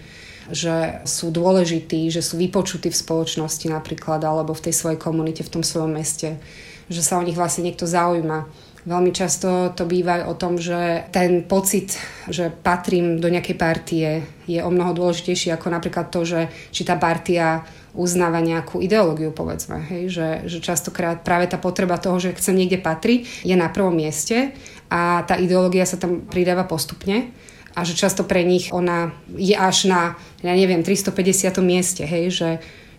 že 0.51 1.03
sú 1.03 1.29
dôležití, 1.29 2.09
že 2.09 2.23
sú 2.23 2.39
vypočutí 2.39 2.89
v 2.89 2.97
spoločnosti 2.97 3.67
napríklad, 3.69 4.23
alebo 4.23 4.55
v 4.55 4.71
tej 4.71 4.73
svojej 4.75 4.99
komunite, 4.99 5.43
v 5.43 5.53
tom 5.59 5.63
svojom 5.63 5.95
meste, 5.95 6.39
že 6.87 7.03
sa 7.03 7.19
o 7.19 7.25
nich 7.25 7.35
vlastne 7.37 7.67
niekto 7.67 7.87
zaujíma. 7.87 8.47
Veľmi 8.81 9.13
často 9.13 9.69
to 9.77 9.85
býva 9.85 10.25
o 10.25 10.33
tom, 10.33 10.57
že 10.57 11.05
ten 11.13 11.45
pocit, 11.45 12.01
že 12.25 12.49
patrím 12.49 13.21
do 13.21 13.29
nejakej 13.29 13.53
partie, 13.53 14.25
je 14.49 14.57
o 14.57 14.73
mnoho 14.73 14.97
dôležitejší 14.97 15.53
ako 15.53 15.69
napríklad 15.69 16.09
to, 16.09 16.25
že 16.25 16.49
či 16.73 16.81
tá 16.81 16.97
partia 16.97 17.61
uznáva 17.93 18.41
nejakú 18.41 18.81
ideológiu, 18.81 19.29
povedzme. 19.29 19.85
Hej? 19.85 20.03
Že, 20.09 20.27
že 20.49 20.57
častokrát 20.65 21.21
práve 21.21 21.45
tá 21.45 21.61
potreba 21.61 22.01
toho, 22.01 22.17
že 22.17 22.33
chcem 22.33 22.57
niekde 22.57 22.81
patriť, 22.81 23.45
je 23.45 23.53
na 23.53 23.69
prvom 23.69 23.93
mieste 23.93 24.57
a 24.91 25.23
tá 25.23 25.39
ideológia 25.39 25.87
sa 25.87 25.95
tam 25.95 26.27
pridáva 26.27 26.67
postupne 26.67 27.31
a 27.71 27.87
že 27.87 27.95
často 27.95 28.27
pre 28.27 28.43
nich 28.43 28.75
ona 28.75 29.15
je 29.31 29.55
až 29.55 29.87
na, 29.87 30.01
ja 30.43 30.51
neviem, 30.51 30.83
350. 30.83 31.55
mieste, 31.63 32.03
hej, 32.03 32.27
že, 32.27 32.49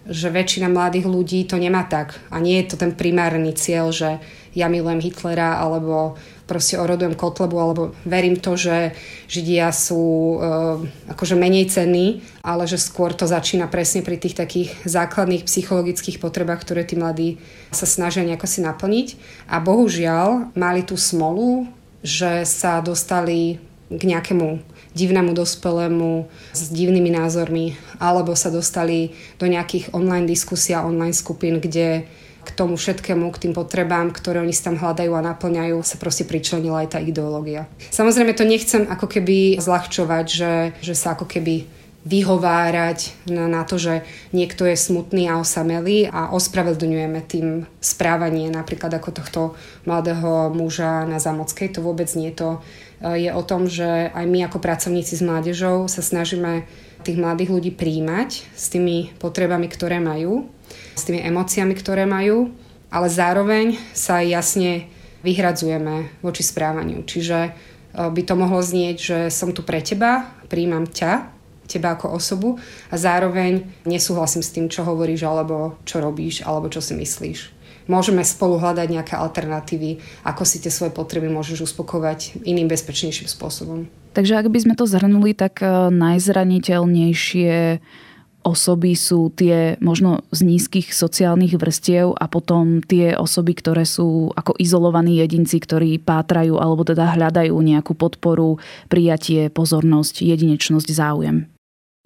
že 0.08 0.32
väčšina 0.32 0.72
mladých 0.72 1.04
ľudí 1.04 1.44
to 1.44 1.60
nemá 1.60 1.84
tak 1.84 2.16
a 2.32 2.40
nie 2.40 2.56
je 2.64 2.72
to 2.72 2.76
ten 2.80 2.96
primárny 2.96 3.52
cieľ, 3.52 3.92
že 3.92 4.16
ja 4.52 4.68
milujem 4.68 5.00
Hitlera 5.00 5.60
alebo 5.60 6.16
proste 6.44 6.76
orodujem 6.76 7.16
Kotlebu 7.16 7.56
alebo 7.56 7.82
verím 8.04 8.36
to, 8.36 8.52
že 8.60 8.92
Židia 9.24 9.72
sú 9.72 10.36
uh, 10.36 10.76
akože 11.08 11.32
menej 11.32 11.72
cenní, 11.72 12.20
ale 12.44 12.68
že 12.68 12.76
skôr 12.76 13.16
to 13.16 13.24
začína 13.24 13.72
presne 13.72 14.04
pri 14.04 14.20
tých 14.20 14.36
takých 14.36 14.76
základných 14.84 15.48
psychologických 15.48 16.20
potrebách, 16.20 16.60
ktoré 16.68 16.84
tí 16.84 17.00
mladí 17.00 17.40
sa 17.72 17.88
snažia 17.88 18.28
nejako 18.28 18.44
si 18.44 18.60
naplniť. 18.60 19.08
A 19.48 19.64
bohužiaľ 19.64 20.52
mali 20.52 20.84
tú 20.84 21.00
smolu, 21.00 21.64
že 22.02 22.44
sa 22.44 22.82
dostali 22.82 23.62
k 23.88 24.02
nejakému 24.02 24.60
divnému 24.92 25.32
dospelému 25.32 26.28
s 26.52 26.68
divnými 26.68 27.08
názormi, 27.08 27.76
alebo 27.96 28.36
sa 28.36 28.52
dostali 28.52 29.16
do 29.40 29.48
nejakých 29.48 29.96
online 29.96 30.28
diskusí 30.28 30.76
online 30.76 31.16
skupín, 31.16 31.62
kde 31.62 32.04
k 32.42 32.50
tomu 32.58 32.74
všetkému, 32.74 33.30
k 33.30 33.48
tým 33.48 33.54
potrebám, 33.54 34.10
ktoré 34.10 34.42
oni 34.42 34.50
si 34.50 34.66
tam 34.66 34.74
hľadajú 34.74 35.14
a 35.14 35.22
naplňajú, 35.22 35.78
sa 35.86 35.94
proste 35.94 36.26
pričlenila 36.26 36.82
aj 36.82 36.98
tá 36.98 36.98
ideológia. 36.98 37.70
Samozrejme 37.94 38.34
to 38.34 38.42
nechcem 38.42 38.82
ako 38.90 39.06
keby 39.06 39.62
zľahčovať, 39.62 40.26
že, 40.26 40.54
že 40.82 40.94
sa 40.98 41.14
ako 41.14 41.30
keby 41.30 41.70
vyhovárať 42.02 43.14
na, 43.30 43.46
na 43.46 43.62
to, 43.62 43.78
že 43.78 44.02
niekto 44.34 44.66
je 44.66 44.74
smutný 44.74 45.30
a 45.30 45.38
osamelý 45.38 46.10
a 46.10 46.34
ospravedlňujeme 46.34 47.20
tým 47.22 47.46
správanie 47.78 48.50
napríklad 48.50 48.90
ako 48.90 49.10
tohto 49.14 49.42
mladého 49.86 50.50
muža 50.50 51.06
na 51.06 51.22
Zamockej. 51.22 51.78
To 51.78 51.80
vôbec 51.86 52.10
nie 52.18 52.34
to. 52.34 52.58
Je 53.02 53.30
o 53.30 53.42
tom, 53.46 53.70
že 53.70 54.10
aj 54.14 54.26
my 54.26 54.50
ako 54.50 54.58
pracovníci 54.58 55.18
s 55.18 55.22
mládežou 55.22 55.86
sa 55.86 56.02
snažíme 56.02 56.66
tých 57.02 57.18
mladých 57.18 57.50
ľudí 57.50 57.70
príjmať 57.74 58.50
s 58.54 58.70
tými 58.70 59.14
potrebami, 59.18 59.66
ktoré 59.66 59.98
majú 59.98 60.46
s 60.94 61.02
tými 61.08 61.24
emóciami, 61.24 61.74
ktoré 61.76 62.04
majú, 62.04 62.52
ale 62.92 63.08
zároveň 63.08 63.76
sa 63.96 64.20
jasne 64.20 64.88
vyhradzujeme 65.22 66.20
voči 66.20 66.42
správaniu. 66.42 67.06
Čiže 67.06 67.38
e, 67.48 67.50
by 67.94 68.22
to 68.26 68.34
mohlo 68.34 68.60
znieť, 68.60 68.96
že 68.98 69.18
som 69.32 69.54
tu 69.54 69.62
pre 69.62 69.80
teba, 69.80 70.28
príjmam 70.50 70.84
ťa, 70.84 71.41
teba 71.72 71.96
ako 71.96 72.12
osobu 72.12 72.60
a 72.92 72.94
zároveň 73.00 73.64
nesúhlasím 73.88 74.44
s 74.44 74.52
tým, 74.52 74.68
čo 74.68 74.84
hovoríš, 74.84 75.24
alebo 75.24 75.80
čo 75.88 76.04
robíš, 76.04 76.44
alebo 76.44 76.68
čo 76.68 76.84
si 76.84 76.92
myslíš. 76.92 77.62
Môžeme 77.90 78.22
spolu 78.22 78.62
hľadať 78.62 78.86
nejaké 78.94 79.14
alternatívy, 79.18 79.98
ako 80.22 80.42
si 80.46 80.62
tie 80.62 80.70
svoje 80.70 80.94
potreby 80.94 81.26
môžeš 81.26 81.66
uspokovať 81.66 82.46
iným 82.46 82.70
bezpečnejším 82.70 83.26
spôsobom. 83.26 83.90
Takže 84.12 84.38
ak 84.38 84.46
by 84.52 84.58
sme 84.60 84.74
to 84.78 84.86
zhrnuli, 84.86 85.34
tak 85.34 85.64
e, 85.64 85.90
najzraniteľnejšie 85.90 87.82
osoby 88.42 88.98
sú 88.98 89.30
tie 89.32 89.78
možno 89.78 90.26
z 90.34 90.46
nízkych 90.46 90.90
sociálnych 90.90 91.56
vrstiev 91.56 92.14
a 92.18 92.26
potom 92.26 92.82
tie 92.82 93.14
osoby, 93.14 93.54
ktoré 93.54 93.86
sú 93.86 94.34
ako 94.34 94.58
izolovaní 94.58 95.22
jedinci, 95.22 95.62
ktorí 95.62 96.02
pátrajú 96.02 96.58
alebo 96.58 96.82
teda 96.82 97.14
hľadajú 97.14 97.54
nejakú 97.54 97.94
podporu, 97.94 98.58
prijatie, 98.90 99.48
pozornosť, 99.48 100.26
jedinečnosť, 100.26 100.88
záujem. 100.90 101.51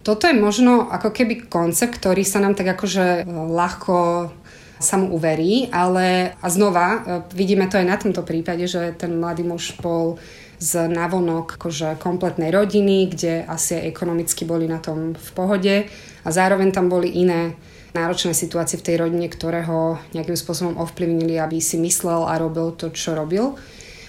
Toto 0.07 0.23
je 0.23 0.39
možno 0.39 0.87
ako 0.87 1.11
keby 1.11 1.51
koncept, 1.51 1.99
ktorý 1.99 2.23
sa 2.23 2.39
nám 2.39 2.55
tak 2.55 2.79
akože 2.79 3.27
e, 3.27 3.33
ľahko 3.51 4.31
sa 4.79 4.95
mu 4.95 5.11
uverí, 5.11 5.67
ale 5.67 6.31
a 6.39 6.47
znova 6.47 6.87
e, 6.87 6.99
vidíme 7.35 7.67
to 7.67 7.75
aj 7.75 7.83
na 7.91 7.99
tomto 7.99 8.23
prípade, 8.23 8.71
že 8.71 8.95
ten 8.95 9.19
mladý 9.19 9.43
muž 9.43 9.75
bol 9.83 10.15
z 10.63 10.87
navonok 10.87 11.59
akože 11.59 11.99
kompletnej 11.99 12.55
rodiny, 12.55 13.11
kde 13.11 13.43
asi 13.51 13.83
ekonomicky 13.83 14.47
boli 14.47 14.71
na 14.71 14.79
tom 14.79 15.11
v 15.11 15.29
pohode 15.35 15.75
a 16.23 16.29
zároveň 16.31 16.71
tam 16.71 16.87
boli 16.87 17.11
iné 17.11 17.59
náročné 17.91 18.31
situácie 18.31 18.79
v 18.79 18.87
tej 18.87 18.95
rodine, 19.03 19.27
ktoré 19.27 19.67
ho 19.67 19.99
nejakým 20.15 20.39
spôsobom 20.39 20.79
ovplyvnili, 20.79 21.35
aby 21.35 21.59
si 21.59 21.75
myslel 21.83 22.23
a 22.23 22.39
robil 22.39 22.71
to, 22.79 22.95
čo 22.95 23.11
robil. 23.11 23.59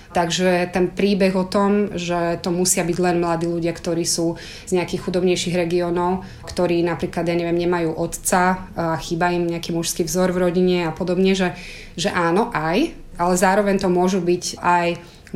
Takže 0.09 0.73
ten 0.73 0.89
príbeh 0.89 1.37
o 1.37 1.45
tom, 1.45 1.93
že 1.93 2.41
to 2.41 2.49
musia 2.49 2.81
byť 2.81 2.99
len 2.99 3.21
mladí 3.21 3.45
ľudia, 3.45 3.77
ktorí 3.77 4.09
sú 4.09 4.41
z 4.65 4.73
nejakých 4.81 5.05
chudobnejších 5.05 5.53
regiónov, 5.53 6.25
ktorí 6.49 6.81
napríklad, 6.81 7.29
ja 7.29 7.37
neviem, 7.37 7.61
nemajú 7.61 7.93
otca, 7.93 8.69
chýba 9.05 9.37
im 9.37 9.45
nejaký 9.45 9.77
mužský 9.77 10.09
vzor 10.09 10.33
v 10.33 10.49
rodine 10.49 10.89
a 10.89 10.93
podobne, 10.97 11.37
že, 11.37 11.53
že 11.93 12.09
áno, 12.09 12.49
aj, 12.57 12.97
ale 13.21 13.35
zároveň 13.37 13.77
to 13.77 13.93
môžu 13.93 14.25
byť 14.25 14.45
aj 14.65 14.87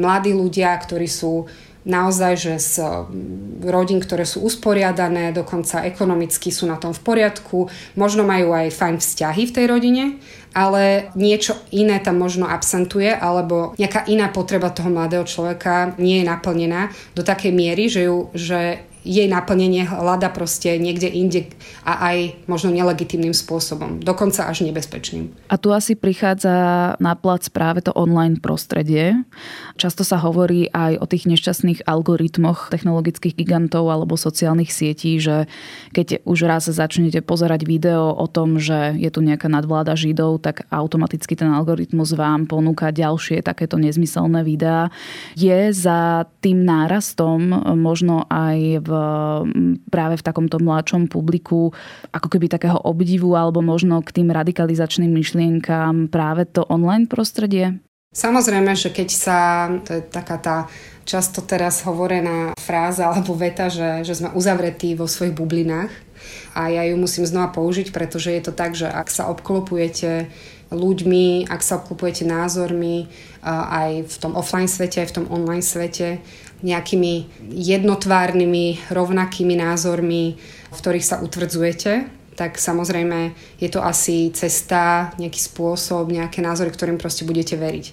mladí 0.00 0.32
ľudia, 0.32 0.72
ktorí 0.72 1.04
sú 1.04 1.50
naozaj, 1.82 2.32
že 2.38 2.54
z 2.62 2.74
mm, 2.82 3.66
rodín, 3.66 3.98
ktoré 3.98 4.22
sú 4.22 4.42
usporiadané, 4.46 5.34
dokonca 5.34 5.82
ekonomicky 5.86 6.54
sú 6.54 6.70
na 6.70 6.78
tom 6.78 6.94
v 6.94 7.02
poriadku, 7.02 7.66
možno 7.98 8.22
majú 8.22 8.54
aj 8.54 8.74
fajn 8.74 8.96
vzťahy 9.02 9.42
v 9.50 9.54
tej 9.54 9.66
rodine, 9.66 10.04
ale 10.52 11.10
niečo 11.16 11.56
iné 11.72 11.98
tam 11.98 12.20
možno 12.20 12.46
absentuje, 12.46 13.10
alebo 13.10 13.72
nejaká 13.80 14.06
iná 14.06 14.28
potreba 14.28 14.70
toho 14.70 14.92
mladého 14.92 15.24
človeka 15.24 15.96
nie 15.96 16.22
je 16.22 16.28
naplnená 16.28 16.92
do 17.16 17.24
takej 17.24 17.50
miery, 17.50 17.88
že, 17.88 18.06
ju, 18.06 18.28
že 18.36 18.84
jej 19.02 19.26
naplnenie 19.26 19.86
hľada 19.86 20.30
proste 20.30 20.78
niekde 20.78 21.10
inde 21.10 21.50
a 21.82 22.14
aj 22.14 22.46
možno 22.46 22.70
nelegitímnym 22.70 23.34
spôsobom, 23.34 23.98
dokonca 23.98 24.46
až 24.46 24.62
nebezpečným. 24.62 25.34
A 25.50 25.58
tu 25.58 25.74
asi 25.74 25.98
prichádza 25.98 26.94
na 27.02 27.14
plac 27.18 27.46
práve 27.50 27.82
to 27.82 27.90
online 27.92 28.38
prostredie. 28.38 29.18
Často 29.76 30.06
sa 30.06 30.22
hovorí 30.22 30.70
aj 30.70 31.02
o 31.02 31.06
tých 31.10 31.26
nešťastných 31.26 31.84
algoritmoch 31.84 32.70
technologických 32.70 33.34
gigantov 33.34 33.90
alebo 33.90 34.14
sociálnych 34.14 34.70
sietí, 34.70 35.18
že 35.18 35.50
keď 35.90 36.22
už 36.22 36.38
raz 36.46 36.70
začnete 36.70 37.20
pozerať 37.26 37.66
video 37.66 38.14
o 38.14 38.26
tom, 38.30 38.62
že 38.62 38.94
je 38.96 39.10
tu 39.10 39.20
nejaká 39.20 39.50
nadvláda 39.50 39.98
Židov, 39.98 40.40
tak 40.46 40.64
automaticky 40.70 41.34
ten 41.34 41.50
algoritmus 41.50 42.14
vám 42.14 42.46
ponúka 42.46 42.94
ďalšie 42.94 43.42
takéto 43.42 43.76
nezmyselné 43.76 44.46
videá. 44.46 44.94
Je 45.34 45.74
za 45.74 46.30
tým 46.38 46.62
nárastom 46.62 47.50
možno 47.74 48.24
aj 48.30 48.58
v 48.84 48.91
práve 49.88 50.14
v 50.20 50.26
takomto 50.26 50.60
mladšom 50.60 51.08
publiku 51.08 51.72
ako 52.10 52.28
keby 52.28 52.52
takého 52.52 52.78
obdivu 52.82 53.34
alebo 53.36 53.64
možno 53.64 54.00
k 54.04 54.22
tým 54.22 54.28
radikalizačným 54.30 55.10
myšlienkám 55.10 56.12
práve 56.12 56.48
to 56.48 56.66
online 56.68 57.08
prostredie? 57.08 57.80
Samozrejme, 58.12 58.76
že 58.76 58.92
keď 58.92 59.08
sa, 59.08 59.38
to 59.88 59.96
je 59.96 60.02
taká 60.04 60.36
tá 60.36 60.56
často 61.08 61.40
teraz 61.40 61.80
hovorená 61.88 62.52
fráza 62.60 63.08
alebo 63.08 63.32
veta, 63.32 63.72
že, 63.72 64.04
že 64.04 64.20
sme 64.20 64.36
uzavretí 64.36 64.92
vo 64.92 65.08
svojich 65.08 65.32
bublinách 65.32 65.90
a 66.52 66.68
ja 66.68 66.84
ju 66.84 67.00
musím 67.00 67.24
znova 67.24 67.50
použiť, 67.56 67.88
pretože 67.90 68.30
je 68.30 68.42
to 68.44 68.52
tak, 68.52 68.76
že 68.76 68.84
ak 68.84 69.08
sa 69.08 69.32
obklopujete 69.32 70.28
ľuďmi, 70.72 71.48
ak 71.48 71.60
sa 71.64 71.80
obklopujete 71.80 72.24
názormi 72.28 73.08
aj 73.44 74.08
v 74.08 74.16
tom 74.20 74.36
offline 74.36 74.68
svete, 74.68 75.04
aj 75.04 75.08
v 75.12 75.16
tom 75.16 75.26
online 75.28 75.64
svete, 75.64 76.20
nejakými 76.62 77.42
jednotvárnymi, 77.50 78.88
rovnakými 78.90 79.54
názormi, 79.58 80.38
v 80.72 80.78
ktorých 80.78 81.04
sa 81.04 81.20
utvrdzujete, 81.20 82.22
tak 82.32 82.56
samozrejme 82.56 83.36
je 83.60 83.68
to 83.68 83.84
asi 83.84 84.32
cesta, 84.32 85.12
nejaký 85.20 85.36
spôsob, 85.36 86.08
nejaké 86.08 86.40
názory, 86.40 86.72
ktorým 86.72 86.96
proste 86.96 87.28
budete 87.28 87.60
veriť. 87.60 87.86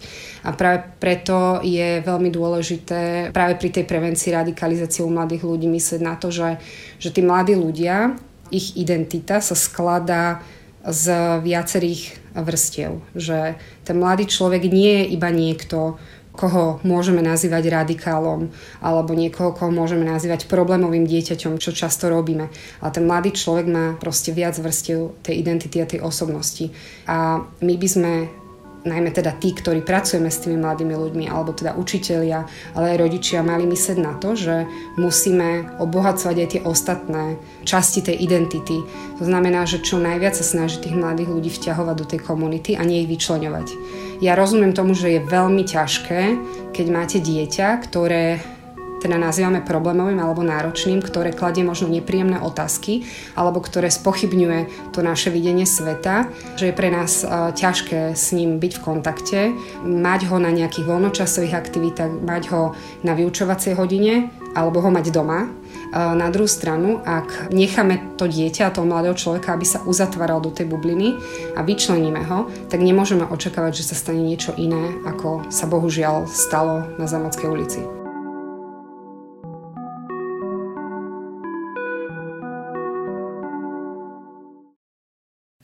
A 0.48 0.56
práve 0.56 0.88
preto 0.98 1.60
je 1.60 2.00
veľmi 2.00 2.32
dôležité 2.32 3.36
práve 3.36 3.60
pri 3.60 3.70
tej 3.70 3.86
prevencii 3.86 4.32
radikalizácie 4.32 5.04
u 5.04 5.12
mladých 5.12 5.44
ľudí 5.44 5.68
myslieť 5.68 6.02
na 6.02 6.16
to, 6.16 6.32
že, 6.32 6.56
že 6.98 7.12
tí 7.12 7.20
mladí 7.20 7.60
ľudia, 7.60 8.16
ich 8.50 8.80
identita 8.80 9.44
sa 9.44 9.54
skladá 9.54 10.42
z 10.88 11.12
viacerých 11.44 12.18
vrstiev. 12.34 13.04
Že 13.14 13.60
ten 13.84 13.96
mladý 14.00 14.26
človek 14.26 14.64
nie 14.72 15.04
je 15.04 15.06
iba 15.14 15.30
niekto, 15.30 16.00
koho 16.40 16.80
môžeme 16.88 17.20
nazývať 17.20 17.68
radikálom 17.68 18.48
alebo 18.80 19.12
niekoho, 19.12 19.52
koho 19.52 19.68
môžeme 19.76 20.08
nazývať 20.08 20.48
problémovým 20.48 21.04
dieťaťom, 21.04 21.60
čo 21.60 21.76
často 21.76 22.08
robíme. 22.08 22.48
Ale 22.80 22.92
ten 22.96 23.04
mladý 23.04 23.36
človek 23.36 23.68
má 23.68 23.86
proste 24.00 24.32
viac 24.32 24.56
vrstiev 24.56 25.20
tej 25.20 25.44
identity 25.44 25.84
a 25.84 25.90
tej 25.92 26.00
osobnosti. 26.00 26.72
A 27.12 27.44
my 27.44 27.76
by 27.76 27.88
sme 27.92 28.14
najmä 28.88 29.12
teda 29.12 29.36
tí, 29.36 29.52
ktorí 29.52 29.84
pracujeme 29.84 30.32
s 30.32 30.40
tými 30.40 30.60
mladými 30.60 30.96
ľuďmi, 30.96 31.26
alebo 31.28 31.52
teda 31.52 31.76
učitelia, 31.76 32.48
ale 32.76 32.96
aj 32.96 33.02
rodičia, 33.04 33.44
mali 33.44 33.68
myslieť 33.68 33.98
na 34.00 34.16
to, 34.16 34.40
že 34.40 34.64
musíme 34.96 35.76
obohacovať 35.84 36.36
aj 36.40 36.48
tie 36.48 36.62
ostatné 36.64 37.24
časti 37.68 38.00
tej 38.00 38.16
identity. 38.24 38.80
To 39.20 39.24
znamená, 39.28 39.68
že 39.68 39.84
čo 39.84 40.00
najviac 40.00 40.36
sa 40.36 40.46
snaží 40.48 40.80
tých 40.80 40.96
mladých 40.96 41.28
ľudí 41.28 41.52
vťahovať 41.52 41.96
do 41.96 42.06
tej 42.08 42.20
komunity 42.24 42.80
a 42.80 42.88
nie 42.88 43.04
ich 43.04 43.12
vyčleňovať. 43.12 43.68
Ja 44.24 44.36
rozumiem 44.36 44.76
tomu, 44.76 44.96
že 44.96 45.16
je 45.16 45.28
veľmi 45.28 45.64
ťažké, 45.64 46.22
keď 46.76 46.86
máte 46.92 47.18
dieťa, 47.24 47.68
ktoré 47.88 48.40
teda 49.00 49.16
nazývame 49.16 49.64
problémovým 49.64 50.20
alebo 50.20 50.44
náročným, 50.44 51.00
ktoré 51.00 51.32
kladie 51.32 51.64
možno 51.64 51.88
nepríjemné 51.88 52.40
otázky 52.44 53.08
alebo 53.34 53.64
ktoré 53.64 53.88
spochybňuje 53.88 54.92
to 54.92 55.00
naše 55.02 55.32
videnie 55.32 55.64
sveta, 55.66 56.30
že 56.60 56.70
je 56.70 56.78
pre 56.78 56.92
nás 56.92 57.24
uh, 57.24 57.56
ťažké 57.56 58.14
s 58.14 58.36
ním 58.36 58.60
byť 58.60 58.72
v 58.78 58.84
kontakte, 58.84 59.40
mať 59.84 60.30
ho 60.30 60.38
na 60.38 60.52
nejakých 60.52 60.86
voľnočasových 60.88 61.56
aktivitách, 61.56 62.12
mať 62.24 62.44
ho 62.52 62.76
na 63.02 63.16
vyučovacej 63.16 63.80
hodine 63.80 64.30
alebo 64.54 64.82
ho 64.82 64.90
mať 64.90 65.14
doma. 65.14 65.46
Na 65.94 66.30
druhú 66.30 66.46
stranu, 66.46 67.02
ak 67.02 67.50
necháme 67.50 68.18
to 68.18 68.30
dieťa, 68.30 68.74
toho 68.74 68.86
mladého 68.86 69.18
človeka, 69.18 69.58
aby 69.58 69.66
sa 69.66 69.82
uzatváral 69.86 70.38
do 70.38 70.54
tej 70.54 70.70
bubliny 70.70 71.18
a 71.58 71.66
vyčleníme 71.66 72.22
ho, 72.30 72.46
tak 72.70 72.82
nemôžeme 72.82 73.26
očakávať, 73.26 73.82
že 73.82 73.94
sa 73.94 73.96
stane 73.98 74.22
niečo 74.22 74.54
iné, 74.58 75.02
ako 75.06 75.50
sa 75.50 75.66
bohužiaľ 75.66 76.30
stalo 76.30 76.86
na 77.02 77.10
Zamockej 77.10 77.50
ulici. 77.50 77.99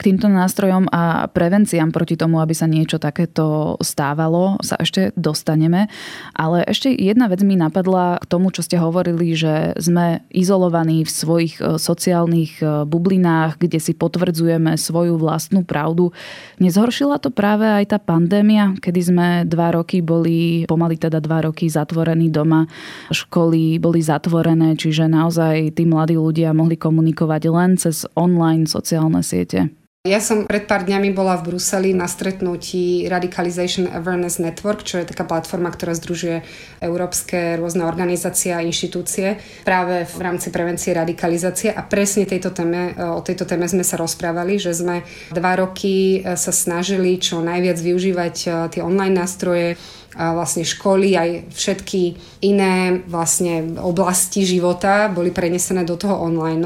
Týmto 0.06 0.30
nástrojom 0.30 0.86
a 0.94 1.26
prevenciám 1.26 1.90
proti 1.90 2.14
tomu, 2.14 2.38
aby 2.38 2.54
sa 2.54 2.70
niečo 2.70 3.02
takéto 3.02 3.74
stávalo, 3.82 4.54
sa 4.62 4.78
ešte 4.78 5.10
dostaneme. 5.18 5.90
Ale 6.30 6.62
ešte 6.62 6.94
jedna 6.94 7.26
vec 7.26 7.42
mi 7.42 7.58
napadla 7.58 8.22
k 8.22 8.30
tomu, 8.30 8.54
čo 8.54 8.62
ste 8.62 8.78
hovorili, 8.78 9.34
že 9.34 9.74
sme 9.82 10.22
izolovaní 10.30 11.02
v 11.02 11.10
svojich 11.10 11.58
e, 11.58 11.82
sociálnych 11.82 12.62
e, 12.62 12.86
bublinách, 12.86 13.58
kde 13.58 13.82
si 13.82 13.98
potvrdzujeme 13.98 14.78
svoju 14.78 15.18
vlastnú 15.18 15.66
pravdu. 15.66 16.14
Nezhoršila 16.62 17.18
to 17.18 17.34
práve 17.34 17.66
aj 17.66 17.90
tá 17.90 17.98
pandémia, 17.98 18.78
kedy 18.78 19.00
sme 19.02 19.28
dva 19.42 19.74
roky 19.74 20.06
boli, 20.06 20.70
pomaly 20.70 21.02
teda 21.02 21.18
dva 21.18 21.50
roky 21.50 21.66
zatvorení 21.66 22.30
doma, 22.30 22.70
školy 23.10 23.82
boli 23.82 23.98
zatvorené, 23.98 24.78
čiže 24.78 25.10
naozaj 25.10 25.74
tí 25.74 25.82
mladí 25.82 26.14
ľudia 26.14 26.54
mohli 26.54 26.78
komunikovať 26.78 27.42
len 27.50 27.74
cez 27.74 28.06
online 28.14 28.70
sociálne 28.70 29.26
siete. 29.26 29.74
Ja 30.06 30.22
som 30.22 30.46
pred 30.46 30.70
pár 30.70 30.86
dňami 30.86 31.10
bola 31.10 31.34
v 31.34 31.50
Bruseli 31.50 31.90
na 31.90 32.06
stretnutí 32.06 33.10
Radicalization 33.10 33.90
Awareness 33.90 34.38
Network, 34.38 34.86
čo 34.86 35.02
je 35.02 35.10
taká 35.10 35.26
platforma, 35.26 35.66
ktorá 35.74 35.98
združuje 35.98 36.46
európske 36.78 37.58
rôzne 37.58 37.82
organizácie 37.82 38.54
a 38.54 38.62
inštitúcie 38.62 39.42
práve 39.66 40.06
v 40.06 40.18
rámci 40.22 40.54
prevencie 40.54 40.94
radikalizácie. 40.94 41.74
A 41.74 41.82
presne 41.82 42.22
tejto 42.22 42.54
téme, 42.54 42.94
o 42.94 43.18
tejto 43.18 43.50
téme 43.50 43.66
sme 43.66 43.82
sa 43.82 43.98
rozprávali, 43.98 44.62
že 44.62 44.78
sme 44.78 45.02
dva 45.34 45.58
roky 45.58 46.22
sa 46.22 46.54
snažili 46.54 47.18
čo 47.18 47.42
najviac 47.42 47.82
využívať 47.82 48.34
tie 48.70 48.82
online 48.86 49.18
nástroje, 49.18 49.74
vlastne 50.16 50.64
školy, 50.64 51.12
aj 51.12 51.52
všetky 51.52 52.02
iné 52.40 53.04
vlastne 53.04 53.76
oblasti 53.76 54.48
života 54.48 55.12
boli 55.12 55.28
prenesené 55.28 55.84
do 55.84 56.00
toho 56.00 56.16
online 56.16 56.56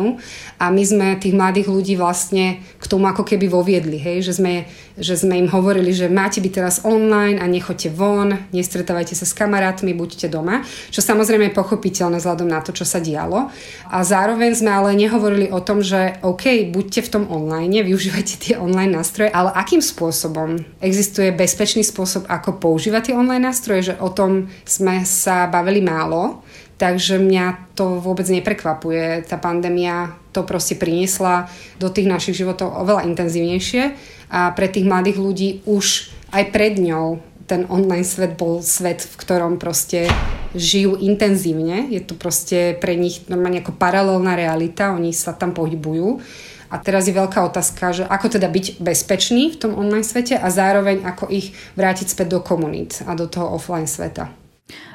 a 0.61 0.71
my 0.71 0.83
sme 0.87 1.07
tých 1.19 1.35
mladých 1.35 1.67
ľudí 1.67 1.95
vlastne 1.99 2.63
k 2.79 2.85
tomu 2.87 3.11
ako 3.11 3.27
keby 3.27 3.51
voviedli, 3.51 3.99
hej, 3.99 4.23
že 4.23 4.39
sme, 4.39 4.71
že 4.95 5.19
sme 5.19 5.35
im 5.41 5.49
hovorili, 5.51 5.91
že 5.91 6.07
máte 6.07 6.39
byť 6.39 6.53
teraz 6.53 6.77
online 6.87 7.43
a 7.43 7.51
nechoďte 7.51 7.91
von, 7.91 8.39
nestretávajte 8.55 9.19
sa 9.19 9.27
s 9.27 9.35
kamarátmi, 9.35 9.97
buďte 9.97 10.31
doma, 10.31 10.63
čo 10.95 11.03
samozrejme 11.03 11.51
je 11.51 11.59
pochopiteľné 11.59 12.23
vzhľadom 12.23 12.47
na 12.47 12.63
to, 12.63 12.71
čo 12.71 12.87
sa 12.87 13.03
dialo. 13.03 13.51
A 13.91 14.05
zároveň 14.07 14.55
sme 14.55 14.71
ale 14.71 14.95
nehovorili 14.95 15.51
o 15.51 15.59
tom, 15.59 15.83
že 15.83 16.21
OK, 16.23 16.71
buďte 16.71 17.09
v 17.09 17.13
tom 17.19 17.25
online, 17.33 17.83
využívajte 17.83 18.35
tie 18.39 18.55
online 18.61 18.95
nástroje, 18.95 19.33
ale 19.33 19.51
akým 19.57 19.83
spôsobom? 19.83 20.61
Existuje 20.79 21.35
bezpečný 21.35 21.83
spôsob, 21.83 22.29
ako 22.29 22.61
používať 22.61 23.11
tie 23.11 23.15
online 23.17 23.40
nástroje, 23.41 23.93
že 23.93 23.95
o 23.99 24.13
tom 24.13 24.53
sme 24.69 25.03
sa 25.09 25.49
bavili 25.49 25.81
málo, 25.81 26.45
takže 26.77 27.21
mňa 27.21 27.77
to 27.77 28.01
vôbec 28.01 28.29
neprekvapuje. 28.29 29.25
Tá 29.25 29.37
pandémia 29.41 30.17
to 30.31 30.45
proste 30.45 30.77
priniesla 30.77 31.51
do 31.81 31.89
tých 31.89 32.09
našich 32.09 32.39
životov 32.41 32.73
oveľa 32.73 33.09
intenzívnejšie 33.09 33.83
a 34.31 34.55
pre 34.55 34.71
tých 34.71 34.87
mladých 34.87 35.19
ľudí 35.19 35.49
už 35.67 36.13
aj 36.31 36.55
pred 36.55 36.79
ňou 36.79 37.21
ten 37.51 37.67
online 37.67 38.07
svet 38.07 38.39
bol 38.39 38.63
svet, 38.63 39.03
v 39.03 39.15
ktorom 39.19 39.59
proste 39.59 40.07
žijú 40.55 40.95
intenzívne. 41.03 41.91
Je 41.91 41.99
to 41.99 42.15
proste 42.15 42.79
pre 42.79 42.95
nich 42.95 43.27
normálne 43.27 43.59
ako 43.59 43.75
paralelná 43.75 44.39
realita, 44.39 44.95
oni 44.95 45.11
sa 45.11 45.35
tam 45.35 45.51
pohybujú. 45.51 46.23
A 46.71 46.79
teraz 46.79 47.11
je 47.11 47.19
veľká 47.19 47.43
otázka, 47.51 47.91
že 47.91 48.05
ako 48.07 48.39
teda 48.39 48.47
byť 48.47 48.79
bezpečný 48.79 49.53
v 49.53 49.59
tom 49.59 49.75
online 49.75 50.07
svete 50.07 50.39
a 50.39 50.47
zároveň 50.55 51.03
ako 51.03 51.27
ich 51.29 51.51
vrátiť 51.75 52.15
späť 52.15 52.39
do 52.39 52.41
komunít 52.41 53.03
a 53.05 53.19
do 53.19 53.27
toho 53.27 53.59
offline 53.59 53.91
sveta. 53.91 54.40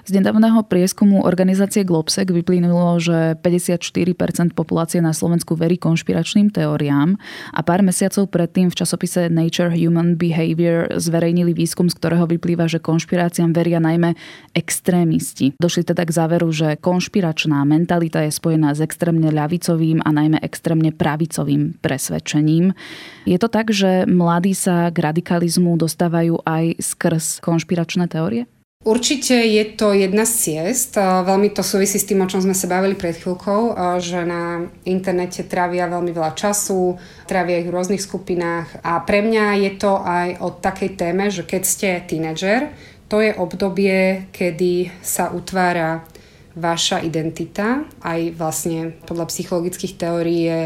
Z 0.05 0.13
nedávneho 0.13 0.61
prieskumu 0.69 1.25
organizácie 1.25 1.81
Globsec 1.81 2.29
vyplynulo, 2.29 3.01
že 3.01 3.33
54% 3.41 4.53
populácie 4.53 5.01
na 5.01 5.17
Slovensku 5.17 5.57
verí 5.57 5.81
konšpiračným 5.81 6.53
teóriám 6.53 7.17
a 7.49 7.59
pár 7.65 7.81
mesiacov 7.81 8.29
predtým 8.29 8.69
v 8.69 8.77
časopise 8.77 9.33
Nature 9.33 9.73
Human 9.73 10.13
Behavior 10.13 10.93
zverejnili 10.93 11.57
výskum, 11.57 11.89
z 11.89 11.97
ktorého 11.97 12.29
vyplýva, 12.29 12.69
že 12.69 12.77
konšpiráciám 12.77 13.49
veria 13.49 13.81
najmä 13.81 14.13
extrémisti. 14.53 15.57
Došli 15.57 15.89
teda 15.89 16.05
k 16.05 16.13
záveru, 16.13 16.53
že 16.53 16.77
konšpiračná 16.77 17.65
mentalita 17.65 18.21
je 18.21 18.29
spojená 18.29 18.77
s 18.77 18.85
extrémne 18.85 19.33
ľavicovým 19.33 20.05
a 20.05 20.09
najmä 20.13 20.37
extrémne 20.45 20.93
pravicovým 20.93 21.81
presvedčením. 21.81 22.77
Je 23.25 23.37
to 23.41 23.49
tak, 23.49 23.73
že 23.73 24.05
mladí 24.05 24.53
sa 24.53 24.93
k 24.93 25.01
radikalizmu 25.01 25.81
dostávajú 25.81 26.45
aj 26.45 26.77
skrz 26.77 27.41
konšpiračné 27.41 28.05
teórie? 28.05 28.45
Určite 28.85 29.33
je 29.33 29.65
to 29.73 29.97
jedna 29.97 30.29
z 30.29 30.33
ciest. 30.45 30.93
Veľmi 31.01 31.49
to 31.49 31.65
súvisí 31.65 31.97
s 31.97 32.05
tým, 32.05 32.21
o 32.21 32.29
čom 32.29 32.45
sme 32.45 32.53
sa 32.53 32.69
bavili 32.69 32.93
pred 32.93 33.17
chvíľkou, 33.17 33.73
že 33.97 34.21
na 34.29 34.69
internete 34.85 35.41
trávia 35.41 35.89
veľmi 35.89 36.13
veľa 36.13 36.37
času, 36.37 36.93
trávia 37.25 37.65
ich 37.65 37.65
v 37.65 37.73
rôznych 37.73 38.05
skupinách 38.05 38.85
a 38.85 39.01
pre 39.01 39.25
mňa 39.25 39.57
je 39.57 39.71
to 39.81 39.97
aj 39.97 40.37
o 40.37 40.53
takej 40.53 41.01
téme, 41.01 41.33
že 41.33 41.41
keď 41.41 41.63
ste 41.65 41.89
tínedžer, 42.05 42.77
to 43.09 43.25
je 43.25 43.33
obdobie, 43.33 44.29
kedy 44.29 44.93
sa 45.01 45.33
utvára 45.33 46.05
vaša 46.53 47.01
identita, 47.01 47.89
aj 48.05 48.37
vlastne 48.37 49.01
podľa 49.09 49.33
psychologických 49.33 49.97
teórií 49.97 50.45
je 50.45 50.61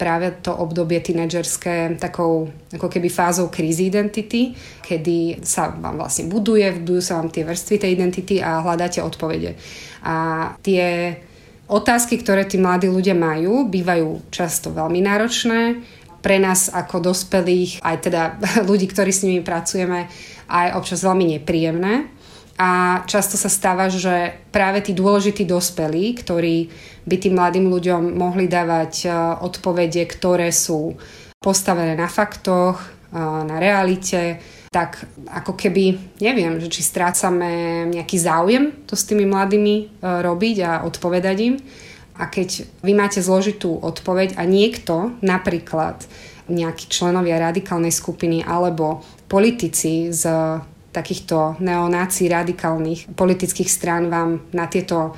práve 0.00 0.32
to 0.40 0.56
obdobie 0.56 0.96
tínedžerské 1.04 2.00
takou 2.00 2.48
ako 2.72 2.88
keby 2.88 3.12
fázou 3.12 3.52
krízy 3.52 3.92
identity, 3.92 4.56
kedy 4.80 5.44
sa 5.44 5.68
vám 5.68 6.00
vlastne 6.00 6.32
buduje, 6.32 6.64
budujú 6.80 7.04
sa 7.04 7.20
vám 7.20 7.28
tie 7.28 7.44
vrstvy 7.44 7.76
tej 7.76 7.90
identity 7.92 8.34
a 8.40 8.64
hľadáte 8.64 9.04
odpovede. 9.04 9.60
A 10.00 10.16
tie 10.64 11.20
otázky, 11.68 12.16
ktoré 12.16 12.48
tí 12.48 12.56
mladí 12.56 12.88
ľudia 12.88 13.12
majú, 13.12 13.68
bývajú 13.68 14.32
často 14.32 14.72
veľmi 14.72 15.04
náročné, 15.04 15.60
pre 16.20 16.36
nás 16.40 16.72
ako 16.72 17.12
dospelých, 17.12 17.84
aj 17.84 17.96
teda 18.00 18.22
ľudí, 18.68 18.88
ktorí 18.88 19.12
s 19.12 19.28
nimi 19.28 19.44
pracujeme, 19.44 20.08
aj 20.48 20.80
občas 20.80 21.04
veľmi 21.04 21.36
nepríjemné. 21.36 22.08
A 22.60 23.00
často 23.08 23.40
sa 23.40 23.48
stáva, 23.48 23.88
že 23.88 24.36
práve 24.52 24.84
tí 24.84 24.92
dôležití 24.92 25.48
dospelí, 25.48 26.12
ktorí 26.20 26.68
by 27.08 27.16
tým 27.16 27.32
mladým 27.40 27.72
ľuďom 27.72 28.12
mohli 28.12 28.52
dávať 28.52 28.92
e, 29.04 29.08
odpovede, 29.40 30.04
ktoré 30.04 30.52
sú 30.52 30.92
postavené 31.40 31.96
na 31.96 32.04
faktoch, 32.04 32.76
e, 32.76 33.16
na 33.48 33.56
realite, 33.56 34.36
tak 34.68 35.08
ako 35.32 35.56
keby, 35.56 36.20
neviem, 36.20 36.60
že 36.60 36.68
či 36.68 36.84
strácame 36.84 37.88
nejaký 37.96 38.20
záujem 38.20 38.84
to 38.84 38.92
s 38.92 39.08
tými 39.08 39.24
mladými 39.24 39.76
e, 39.80 39.84
robiť 40.20 40.56
a 40.60 40.72
odpovedať 40.84 41.36
im. 41.40 41.56
A 42.20 42.28
keď 42.28 42.68
vy 42.84 42.92
máte 42.92 43.24
zložitú 43.24 43.72
odpoveď 43.72 44.36
a 44.36 44.44
niekto, 44.44 45.16
napríklad 45.24 46.04
nejakí 46.52 46.92
členovia 46.92 47.40
radikálnej 47.40 47.94
skupiny 47.94 48.44
alebo 48.44 49.00
politici 49.32 50.12
z 50.12 50.28
takýchto 50.90 51.58
neonáci 51.62 52.26
radikálnych 52.26 53.14
politických 53.14 53.70
strán 53.70 54.10
vám 54.10 54.42
na 54.50 54.66
tieto 54.66 55.14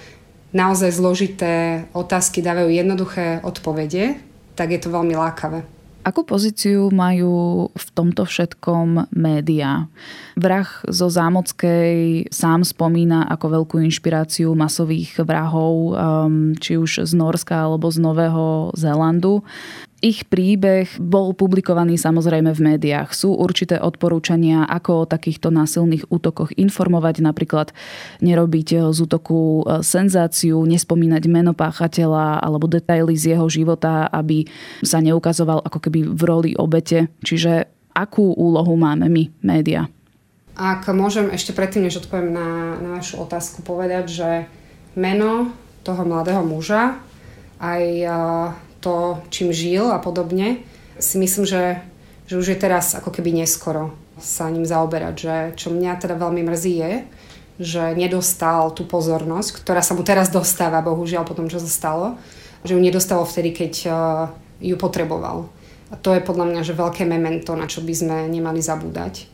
naozaj 0.53 0.93
zložité 0.93 1.85
otázky 1.97 2.45
dávajú 2.45 2.69
jednoduché 2.69 3.41
odpovede, 3.41 4.21
tak 4.53 4.77
je 4.77 4.81
to 4.81 4.93
veľmi 4.93 5.17
lákavé. 5.17 5.65
Akú 6.03 6.27
pozíciu 6.27 6.91
majú 6.91 7.71
v 7.71 7.87
tomto 7.95 8.27
všetkom 8.27 9.15
médiá? 9.15 9.87
Vrah 10.35 10.67
zo 10.91 11.07
Zámockej 11.07 12.27
sám 12.27 12.67
spomína 12.67 13.31
ako 13.31 13.63
veľkú 13.63 13.79
inšpiráciu 13.87 14.51
masových 14.59 15.23
vrahov, 15.23 15.95
um, 15.95 16.59
či 16.59 16.75
už 16.75 17.07
z 17.07 17.13
Norska 17.15 17.55
alebo 17.55 17.87
z 17.87 18.03
Nového 18.03 18.75
Zélandu. 18.75 19.47
Ich 20.03 20.27
príbeh 20.27 20.99
bol 20.99 21.31
publikovaný 21.31 21.95
samozrejme 21.95 22.51
v 22.51 22.75
médiách. 22.75 23.15
Sú 23.15 23.39
určité 23.39 23.79
odporúčania, 23.79 24.67
ako 24.67 25.07
o 25.07 25.09
takýchto 25.09 25.55
násilných 25.55 26.11
útokoch 26.11 26.51
informovať, 26.59 27.23
napríklad 27.23 27.71
nerobiť 28.19 28.91
z 28.91 28.99
útoku 28.99 29.63
e, 29.63 29.87
senzáciu, 29.87 30.59
nespomínať 30.67 31.23
meno 31.31 31.55
páchateľa 31.55 32.43
alebo 32.43 32.67
detaily 32.67 33.15
z 33.15 33.39
jeho 33.39 33.47
života, 33.47 34.11
aby 34.11 34.43
sa 34.83 34.99
neukazoval 34.99 35.63
ako 35.63 35.79
keby 35.79 36.11
v 36.11 36.23
roli 36.27 36.51
obete. 36.59 37.07
Čiže 37.23 37.71
akú 37.95 38.35
úlohu 38.35 38.75
máme 38.75 39.07
my, 39.07 39.31
média? 39.39 39.87
Ak 40.59 40.91
môžem 40.91 41.31
ešte 41.31 41.55
predtým, 41.55 41.87
než 41.87 42.03
odpoviem 42.03 42.35
na, 42.35 42.75
na 42.83 42.91
vašu 42.99 43.23
otázku, 43.23 43.63
povedať, 43.63 44.11
že 44.11 44.31
meno 44.99 45.55
toho 45.87 46.03
mladého 46.03 46.43
muža 46.43 46.99
aj 47.63 47.83
to, 48.83 49.23
čím 49.31 49.55
žil 49.55 49.89
a 49.95 50.03
podobne, 50.03 50.61
si 50.99 51.17
myslím, 51.17 51.47
že, 51.47 51.79
že 52.27 52.35
už 52.37 52.53
je 52.53 52.59
teraz 52.59 52.99
ako 52.99 53.15
keby 53.15 53.33
neskoro 53.33 53.95
sa 54.19 54.51
ním 54.51 54.67
zaoberať. 54.67 55.15
Že, 55.17 55.37
čo 55.57 55.69
mňa 55.71 56.03
teda 56.03 56.19
veľmi 56.19 56.43
mrzí 56.45 56.75
je, 56.83 56.93
že 57.63 57.83
nedostal 57.95 58.75
tú 58.75 58.85
pozornosť, 58.85 59.63
ktorá 59.63 59.81
sa 59.81 59.95
mu 59.95 60.03
teraz 60.03 60.29
dostáva, 60.29 60.85
bohužiaľ 60.85 61.23
po 61.23 61.39
tom, 61.39 61.47
čo 61.47 61.63
sa 61.63 61.71
stalo, 61.71 62.19
že 62.67 62.75
ju 62.75 62.81
nedostal 62.83 63.23
vtedy, 63.23 63.55
keď 63.55 63.73
uh, 63.87 63.95
ju 64.59 64.75
potreboval. 64.75 65.51
A 65.93 65.95
to 66.01 66.17
je 66.17 66.25
podľa 66.25 66.49
mňa 66.49 66.61
že 66.65 66.79
veľké 66.79 67.05
memento, 67.05 67.53
na 67.53 67.69
čo 67.69 67.85
by 67.85 67.95
sme 67.95 68.17
nemali 68.27 68.65
zabúdať. 68.65 69.29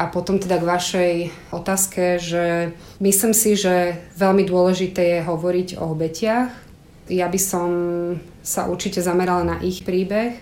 A 0.00 0.08
potom 0.08 0.40
teda 0.40 0.58
k 0.58 0.66
vašej 0.66 1.12
otázke, 1.52 2.16
že 2.18 2.74
myslím 2.98 3.36
si, 3.36 3.54
že 3.54 4.00
veľmi 4.16 4.42
dôležité 4.48 5.20
je 5.20 5.26
hovoriť 5.28 5.68
o 5.78 5.92
obetiach, 5.92 6.50
ja 7.12 7.28
by 7.28 7.40
som 7.40 7.68
sa 8.40 8.66
určite 8.66 9.04
zamerala 9.04 9.44
na 9.44 9.56
ich 9.60 9.84
príbeh, 9.84 10.32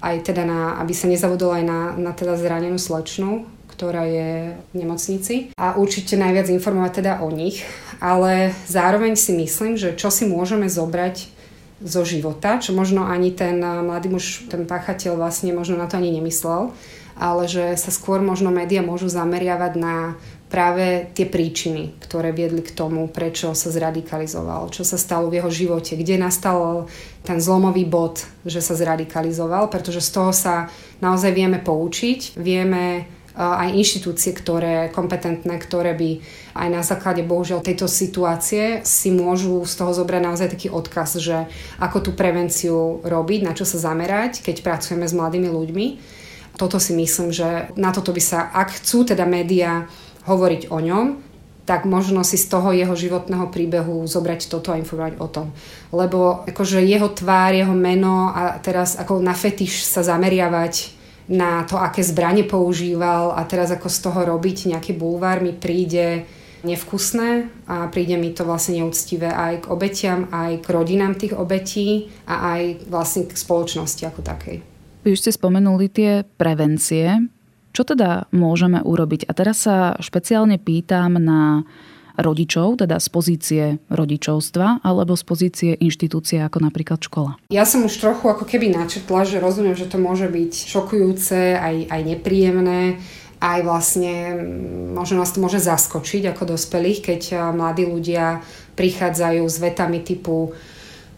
aj 0.00 0.16
teda 0.24 0.48
na, 0.48 0.80
aby 0.80 0.92
sa 0.96 1.08
nezavodol 1.08 1.52
aj 1.56 1.64
na, 1.64 1.80
na 1.96 2.12
teda 2.16 2.36
zranenú 2.40 2.80
slečnu, 2.80 3.44
ktorá 3.76 4.08
je 4.08 4.56
v 4.72 4.74
nemocnici. 4.74 5.34
A 5.60 5.76
určite 5.76 6.16
najviac 6.16 6.48
informovať 6.48 7.04
teda 7.04 7.12
o 7.20 7.28
nich, 7.28 7.60
ale 8.00 8.56
zároveň 8.64 9.20
si 9.20 9.36
myslím, 9.36 9.76
že 9.76 9.92
čo 9.92 10.08
si 10.08 10.24
môžeme 10.24 10.68
zobrať 10.72 11.36
zo 11.84 12.02
života, 12.08 12.56
čo 12.56 12.72
možno 12.72 13.04
ani 13.04 13.36
ten 13.36 13.60
mladý 13.60 14.08
muž, 14.08 14.48
ten 14.48 14.64
páchateľ 14.64 15.20
vlastne 15.20 15.52
možno 15.52 15.76
na 15.76 15.84
to 15.84 16.00
ani 16.00 16.08
nemyslel, 16.08 16.72
ale 17.16 17.44
že 17.48 17.76
sa 17.76 17.92
skôr 17.92 18.24
možno 18.24 18.48
média 18.48 18.80
môžu 18.80 19.12
zameriavať 19.12 19.72
na 19.76 20.16
práve 20.46 21.10
tie 21.10 21.26
príčiny, 21.26 21.98
ktoré 21.98 22.30
viedli 22.30 22.62
k 22.62 22.70
tomu, 22.70 23.10
prečo 23.10 23.50
sa 23.52 23.68
zradikalizoval, 23.70 24.70
čo 24.70 24.86
sa 24.86 24.94
stalo 24.94 25.26
v 25.26 25.42
jeho 25.42 25.50
živote, 25.50 25.98
kde 25.98 26.22
nastal 26.22 26.86
ten 27.26 27.42
zlomový 27.42 27.82
bod, 27.82 28.22
že 28.46 28.62
sa 28.62 28.78
zradikalizoval, 28.78 29.66
pretože 29.66 29.98
z 29.98 30.10
toho 30.14 30.30
sa 30.30 30.70
naozaj 31.02 31.34
vieme 31.34 31.58
poučiť, 31.58 32.38
vieme 32.38 33.10
aj 33.36 33.76
inštitúcie, 33.76 34.32
ktoré 34.32 34.88
kompetentné, 34.88 35.60
ktoré 35.60 35.92
by 35.92 36.10
aj 36.56 36.68
na 36.72 36.80
základe 36.80 37.20
bohužiaľ 37.20 37.60
tejto 37.60 37.84
situácie 37.84 38.80
si 38.80 39.12
môžu 39.12 39.60
z 39.68 39.76
toho 39.76 39.92
zobrať 39.92 40.22
naozaj 40.24 40.48
taký 40.56 40.72
odkaz, 40.72 41.20
že 41.20 41.44
ako 41.76 42.00
tú 42.00 42.10
prevenciu 42.16 43.04
robiť, 43.04 43.44
na 43.44 43.52
čo 43.52 43.68
sa 43.68 43.92
zamerať, 43.92 44.40
keď 44.40 44.64
pracujeme 44.64 45.04
s 45.04 45.12
mladými 45.12 45.52
ľuďmi. 45.52 45.86
Toto 46.56 46.80
si 46.80 46.96
myslím, 46.96 47.28
že 47.28 47.68
na 47.76 47.92
toto 47.92 48.16
by 48.16 48.22
sa, 48.24 48.48
ak 48.56 48.80
chcú 48.80 49.04
teda 49.04 49.28
médiá 49.28 49.84
hovoriť 50.26 50.68
o 50.74 50.78
ňom, 50.82 51.06
tak 51.66 51.82
možno 51.82 52.22
si 52.22 52.38
z 52.38 52.46
toho 52.46 52.70
jeho 52.70 52.94
životného 52.94 53.50
príbehu 53.50 54.06
zobrať 54.06 54.46
toto 54.46 54.70
a 54.70 54.78
informovať 54.78 55.18
o 55.18 55.26
tom. 55.26 55.50
Lebo 55.90 56.46
akože 56.46 56.78
jeho 56.86 57.10
tvár, 57.10 57.58
jeho 57.58 57.74
meno 57.74 58.30
a 58.30 58.54
teraz 58.62 58.94
ako 58.94 59.18
na 59.18 59.34
fetiš 59.34 59.82
sa 59.82 60.06
zameriavať 60.06 60.94
na 61.26 61.66
to, 61.66 61.74
aké 61.74 62.06
zbranie 62.06 62.46
používal 62.46 63.34
a 63.34 63.42
teraz 63.42 63.74
ako 63.74 63.90
z 63.90 63.98
toho 63.98 64.20
robiť 64.30 64.70
nejaký 64.70 64.94
bulvár 64.94 65.42
mi 65.42 65.50
príde 65.50 66.22
nevkusné 66.62 67.50
a 67.66 67.90
príde 67.90 68.14
mi 68.14 68.30
to 68.30 68.46
vlastne 68.46 68.78
neúctivé 68.82 69.30
aj 69.30 69.66
k 69.66 69.70
obetiam, 69.70 70.30
aj 70.30 70.62
k 70.62 70.66
rodinám 70.70 71.18
tých 71.18 71.34
obetí 71.34 72.14
a 72.30 72.54
aj 72.58 72.86
vlastne 72.86 73.26
k 73.26 73.34
spoločnosti 73.34 74.02
ako 74.06 74.22
takej. 74.22 74.56
Vy 75.02 75.14
už 75.14 75.22
ste 75.22 75.34
spomenuli 75.34 75.86
tie 75.90 76.22
prevencie. 76.22 77.26
Čo 77.76 77.84
teda 77.84 78.24
môžeme 78.32 78.80
urobiť? 78.80 79.28
A 79.28 79.36
teraz 79.36 79.68
sa 79.68 80.00
špeciálne 80.00 80.56
pýtam 80.56 81.20
na 81.20 81.68
rodičov, 82.16 82.80
teda 82.80 82.96
z 82.96 83.08
pozície 83.12 83.64
rodičovstva 83.92 84.80
alebo 84.80 85.12
z 85.12 85.24
pozície 85.28 85.70
inštitúcie 85.76 86.40
ako 86.40 86.64
napríklad 86.64 87.04
škola? 87.04 87.36
Ja 87.52 87.68
som 87.68 87.84
už 87.84 88.00
trochu 88.00 88.32
ako 88.32 88.48
keby 88.48 88.72
načetla, 88.72 89.28
že 89.28 89.44
rozumiem, 89.44 89.76
že 89.76 89.92
to 89.92 90.00
môže 90.00 90.24
byť 90.32 90.52
šokujúce, 90.72 91.60
aj, 91.60 91.92
aj 91.92 92.00
nepríjemné, 92.16 92.96
aj 93.44 93.60
vlastne 93.68 94.40
možno 94.96 95.20
nás 95.20 95.36
to 95.36 95.44
môže 95.44 95.60
zaskočiť 95.60 96.32
ako 96.32 96.56
dospelých, 96.56 97.12
keď 97.12 97.52
mladí 97.52 97.84
ľudia 97.84 98.40
prichádzajú 98.72 99.44
s 99.44 99.56
vetami 99.60 100.00
typu 100.00 100.56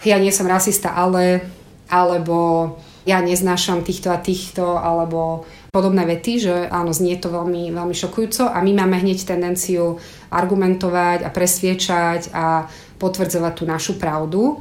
ja 0.07 0.19
nie 0.19 0.31
som 0.31 0.47
rasista, 0.47 0.95
ale 0.95 1.43
alebo 1.89 2.77
ja 3.09 3.25
neznášam 3.25 3.81
týchto 3.83 4.13
a 4.13 4.21
týchto, 4.21 4.77
alebo 4.77 5.49
podobné 5.69 6.05
vety, 6.09 6.33
že 6.41 6.55
áno, 6.69 6.93
znie 6.93 7.21
to 7.21 7.29
veľmi, 7.33 7.71
veľmi 7.73 7.95
šokujúco 7.95 8.49
a 8.49 8.59
my 8.65 8.73
máme 8.73 9.01
hneď 9.01 9.25
tendenciu 9.25 10.01
argumentovať 10.33 11.25
a 11.25 11.31
presviečať 11.33 12.33
a 12.33 12.69
potvrdzovať 12.99 13.53
tú 13.55 13.65
našu 13.69 13.97
pravdu 13.97 14.59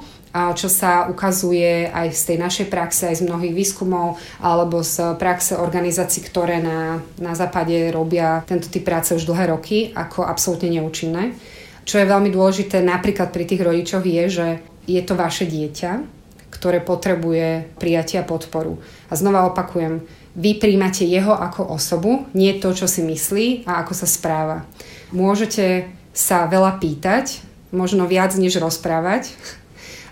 čo 0.54 0.70
sa 0.70 1.08
ukazuje 1.10 1.90
aj 1.90 2.14
z 2.14 2.22
tej 2.34 2.38
našej 2.38 2.68
praxe, 2.70 3.10
aj 3.10 3.24
z 3.24 3.26
mnohých 3.26 3.56
výskumov 3.56 4.22
alebo 4.44 4.84
z 4.86 5.18
praxe 5.18 5.58
organizácií, 5.58 6.22
ktoré 6.22 6.62
na, 6.62 7.02
na 7.18 7.34
západe 7.34 7.90
robia 7.90 8.46
tento 8.46 8.70
typ 8.70 8.86
práce 8.86 9.16
už 9.16 9.26
dlhé 9.26 9.50
roky, 9.50 9.78
ako 9.96 10.28
absolútne 10.28 10.70
neúčinné. 10.70 11.34
Čo 11.88 12.04
je 12.04 12.12
veľmi 12.12 12.30
dôležité 12.30 12.84
napríklad 12.84 13.32
pri 13.32 13.48
tých 13.48 13.62
rodičoch 13.64 14.04
je, 14.04 14.24
že 14.28 14.48
je 14.86 15.02
to 15.02 15.16
vaše 15.16 15.48
dieťa 15.48 16.20
ktoré 16.48 16.82
potrebuje 16.82 17.78
prijatia 17.78 18.26
podporu. 18.26 18.82
A 19.12 19.14
znova 19.14 19.46
opakujem, 19.46 20.02
vy 20.38 20.62
príjmate 20.62 21.02
jeho 21.02 21.34
ako 21.34 21.74
osobu, 21.74 22.30
nie 22.38 22.54
to, 22.62 22.70
čo 22.72 22.86
si 22.86 23.02
myslí 23.02 23.66
a 23.66 23.82
ako 23.82 23.94
sa 23.98 24.06
správa. 24.06 24.70
môžete 25.12 25.90
sa 26.14 26.46
veľa 26.46 26.78
pýtať, 26.78 27.42
možno 27.74 28.06
viac 28.06 28.34
než 28.38 28.58
rozprávať 28.62 29.34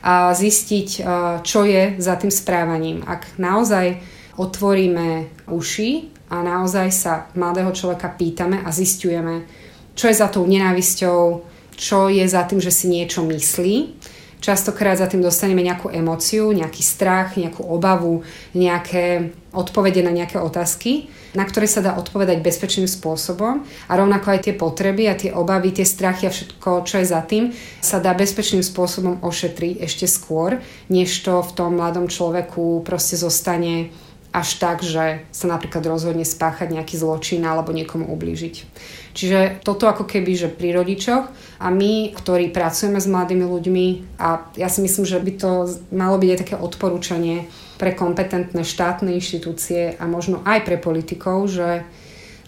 a 0.05 0.33
zistiť, 0.37 1.01
čo 1.41 1.59
je 1.65 1.97
za 1.97 2.13
tým 2.17 2.29
správaním. 2.29 3.01
Ak 3.05 3.25
naozaj 3.41 4.01
otvoríme 4.37 5.29
uši 5.49 6.13
a 6.29 6.45
naozaj 6.45 6.87
sa 6.93 7.13
mladého 7.33 7.73
človeka 7.73 8.13
pýtame 8.13 8.61
a 8.61 8.69
zistujeme, 8.69 9.49
čo 9.97 10.11
je 10.11 10.15
za 10.17 10.27
tou 10.29 10.45
nenávisťou, 10.45 11.41
čo 11.75 12.07
je 12.11 12.25
za 12.27 12.43
tým, 12.45 12.61
že 12.61 12.69
si 12.69 12.85
niečo 12.91 13.25
myslí. 13.25 13.75
Častokrát 14.43 14.99
za 14.99 15.09
tým 15.09 15.25
dostaneme 15.25 15.65
nejakú 15.65 15.89
emociu, 15.89 16.53
nejaký 16.53 16.83
strach, 16.85 17.33
nejakú 17.39 17.65
obavu, 17.65 18.21
nejaké 18.53 19.33
odpovede 19.55 20.03
na 20.03 20.11
nejaké 20.11 20.37
otázky, 20.37 21.07
na 21.33 21.47
ktoré 21.47 21.65
sa 21.65 21.79
dá 21.79 21.95
odpovedať 21.95 22.43
bezpečným 22.43 22.87
spôsobom. 22.87 23.63
A 23.87 23.91
rovnako 23.95 24.35
aj 24.35 24.39
tie 24.45 24.53
potreby 24.53 25.07
a 25.07 25.15
tie 25.15 25.31
obavy, 25.31 25.71
tie 25.71 25.87
strachy 25.87 26.27
a 26.27 26.35
všetko, 26.35 26.83
čo 26.83 26.99
je 26.99 27.07
za 27.07 27.21
tým, 27.23 27.55
sa 27.79 28.03
dá 28.03 28.11
bezpečným 28.11 28.61
spôsobom 28.61 29.23
ošetriť 29.23 29.81
ešte 29.81 30.05
skôr, 30.05 30.59
než 30.91 31.11
to 31.23 31.39
v 31.41 31.51
tom 31.55 31.79
mladom 31.79 32.11
človeku 32.11 32.83
proste 32.83 33.15
zostane 33.15 33.89
až 34.35 34.59
tak, 34.59 34.83
že 34.83 35.23
sa 35.31 35.47
napríklad 35.47 35.87
rozhodne 35.87 36.27
spáchať 36.27 36.75
nejaký 36.75 36.99
zločin 36.99 37.39
alebo 37.47 37.71
niekomu 37.71 38.11
ublížiť. 38.11 38.55
Čiže 39.15 39.63
toto 39.63 39.87
ako 39.87 40.03
keby, 40.03 40.35
že 40.35 40.51
pri 40.51 40.75
rodičoch 40.75 41.31
a 41.63 41.67
my, 41.71 42.11
ktorí 42.11 42.51
pracujeme 42.51 42.99
s 42.99 43.07
mladými 43.07 43.47
ľuďmi 43.47 43.87
a 44.19 44.43
ja 44.59 44.67
si 44.67 44.83
myslím, 44.83 45.07
že 45.07 45.23
by 45.23 45.31
to 45.39 45.51
malo 45.95 46.19
byť 46.19 46.29
aj 46.35 46.39
také 46.43 46.55
odporúčanie 46.59 47.47
pre 47.79 47.95
kompetentné 47.95 48.67
štátne 48.67 49.15
inštitúcie 49.15 49.95
a 49.95 50.03
možno 50.03 50.43
aj 50.43 50.67
pre 50.67 50.75
politikov, 50.75 51.47
že 51.47 51.87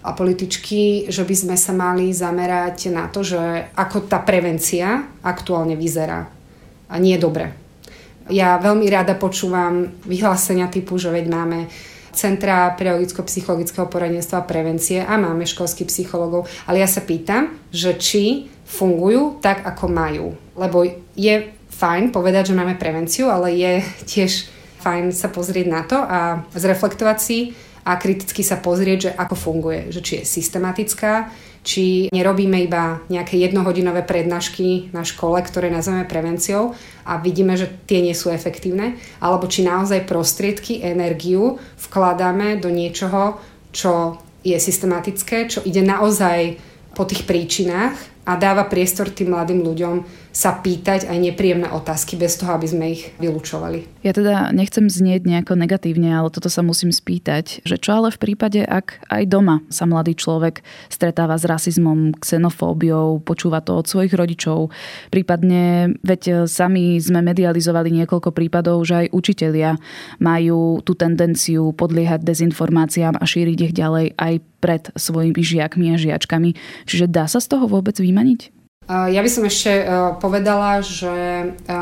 a 0.08 0.16
političky, 0.16 1.12
že 1.12 1.28
by 1.28 1.36
sme 1.36 1.56
sa 1.60 1.76
mali 1.76 2.16
zamerať 2.16 2.96
na 2.96 3.12
to, 3.12 3.28
že 3.28 3.68
ako 3.76 4.08
tá 4.08 4.24
prevencia 4.24 5.04
aktuálne 5.20 5.76
vyzerá. 5.76 6.32
A 6.88 6.96
nie 6.96 7.20
je 7.20 7.24
dobre 7.24 7.67
ja 8.30 8.60
veľmi 8.60 8.88
rada 8.92 9.16
počúvam 9.16 9.92
vyhlásenia 10.06 10.68
typu, 10.68 11.00
že 11.00 11.12
veď 11.12 11.26
máme 11.28 11.60
Centra 12.18 12.74
pedagogicko-psychologického 12.74 13.86
poradenstva 13.86 14.42
a 14.42 14.48
prevencie 14.50 15.06
a 15.06 15.22
máme 15.22 15.46
školských 15.46 15.86
psychologov, 15.86 16.50
ale 16.66 16.82
ja 16.82 16.90
sa 16.90 17.06
pýtam, 17.06 17.54
že 17.70 17.94
či 17.94 18.50
fungujú 18.66 19.38
tak, 19.38 19.62
ako 19.62 19.86
majú. 19.86 20.28
Lebo 20.58 20.82
je 21.14 21.54
fajn 21.78 22.10
povedať, 22.10 22.52
že 22.52 22.58
máme 22.58 22.74
prevenciu, 22.82 23.30
ale 23.30 23.54
je 23.54 23.86
tiež 24.10 24.50
fajn 24.82 25.14
sa 25.14 25.30
pozrieť 25.30 25.68
na 25.70 25.82
to 25.86 25.98
a 26.02 26.42
zreflektovať 26.58 27.18
si 27.22 27.54
a 27.88 27.96
kriticky 27.96 28.44
sa 28.44 28.60
pozrieť, 28.60 29.00
že 29.00 29.12
ako 29.16 29.36
funguje, 29.40 29.96
že 29.96 30.04
či 30.04 30.12
je 30.20 30.24
systematická, 30.28 31.32
či 31.64 32.12
nerobíme 32.12 32.60
iba 32.68 33.00
nejaké 33.08 33.40
jednohodinové 33.40 34.04
prednášky 34.04 34.92
na 34.92 35.08
škole, 35.08 35.40
ktoré 35.40 35.72
nazveme 35.72 36.04
prevenciou 36.04 36.76
a 37.08 37.16
vidíme, 37.20 37.56
že 37.56 37.72
tie 37.88 38.04
nie 38.04 38.12
sú 38.12 38.28
efektívne, 38.28 39.00
alebo 39.24 39.48
či 39.48 39.64
naozaj 39.64 40.04
prostriedky, 40.04 40.84
energiu 40.84 41.60
vkladáme 41.88 42.60
do 42.60 42.68
niečoho, 42.68 43.40
čo 43.72 44.20
je 44.44 44.60
systematické, 44.60 45.48
čo 45.48 45.64
ide 45.64 45.84
naozaj 45.84 46.60
po 46.92 47.08
tých 47.08 47.24
príčinách 47.24 47.96
a 48.28 48.36
dáva 48.36 48.68
priestor 48.68 49.12
tým 49.12 49.32
mladým 49.32 49.64
ľuďom 49.64 49.96
sa 50.38 50.54
pýtať 50.54 51.10
aj 51.10 51.18
nepríjemné 51.18 51.66
otázky 51.74 52.14
bez 52.14 52.38
toho, 52.38 52.54
aby 52.54 52.70
sme 52.70 52.86
ich 52.94 53.10
vylúčovali. 53.18 53.90
Ja 54.06 54.14
teda 54.14 54.54
nechcem 54.54 54.86
znieť 54.86 55.26
nejako 55.26 55.58
negatívne, 55.58 56.14
ale 56.14 56.30
toto 56.30 56.46
sa 56.46 56.62
musím 56.62 56.94
spýtať, 56.94 57.66
že 57.66 57.82
čo 57.82 57.98
ale 57.98 58.14
v 58.14 58.22
prípade, 58.22 58.62
ak 58.62 59.02
aj 59.10 59.24
doma 59.26 59.66
sa 59.74 59.90
mladý 59.90 60.14
človek 60.14 60.62
stretáva 60.94 61.42
s 61.42 61.50
rasizmom, 61.50 62.14
xenofóbiou, 62.22 63.18
počúva 63.26 63.66
to 63.66 63.82
od 63.82 63.90
svojich 63.90 64.14
rodičov, 64.14 64.70
prípadne, 65.10 65.98
veď 66.06 66.46
sami 66.46 67.02
sme 67.02 67.26
medializovali 67.26 67.90
niekoľko 68.06 68.30
prípadov, 68.30 68.86
že 68.86 69.10
aj 69.10 69.18
učitelia 69.18 69.82
majú 70.22 70.86
tú 70.86 70.94
tendenciu 70.94 71.74
podliehať 71.74 72.22
dezinformáciám 72.22 73.18
a 73.18 73.26
šíriť 73.26 73.58
ich 73.66 73.74
ďalej 73.74 74.14
aj 74.14 74.34
pred 74.62 74.84
svojimi 74.94 75.42
žiakmi 75.42 75.94
a 75.94 75.98
žiačkami. 75.98 76.54
Čiže 76.86 77.10
dá 77.10 77.26
sa 77.26 77.42
z 77.42 77.58
toho 77.58 77.66
vôbec 77.66 77.98
vymaniť? 77.98 78.57
Ja 78.88 79.20
by 79.20 79.28
som 79.28 79.44
ešte 79.44 79.84
povedala, 80.24 80.80
že 80.80 81.12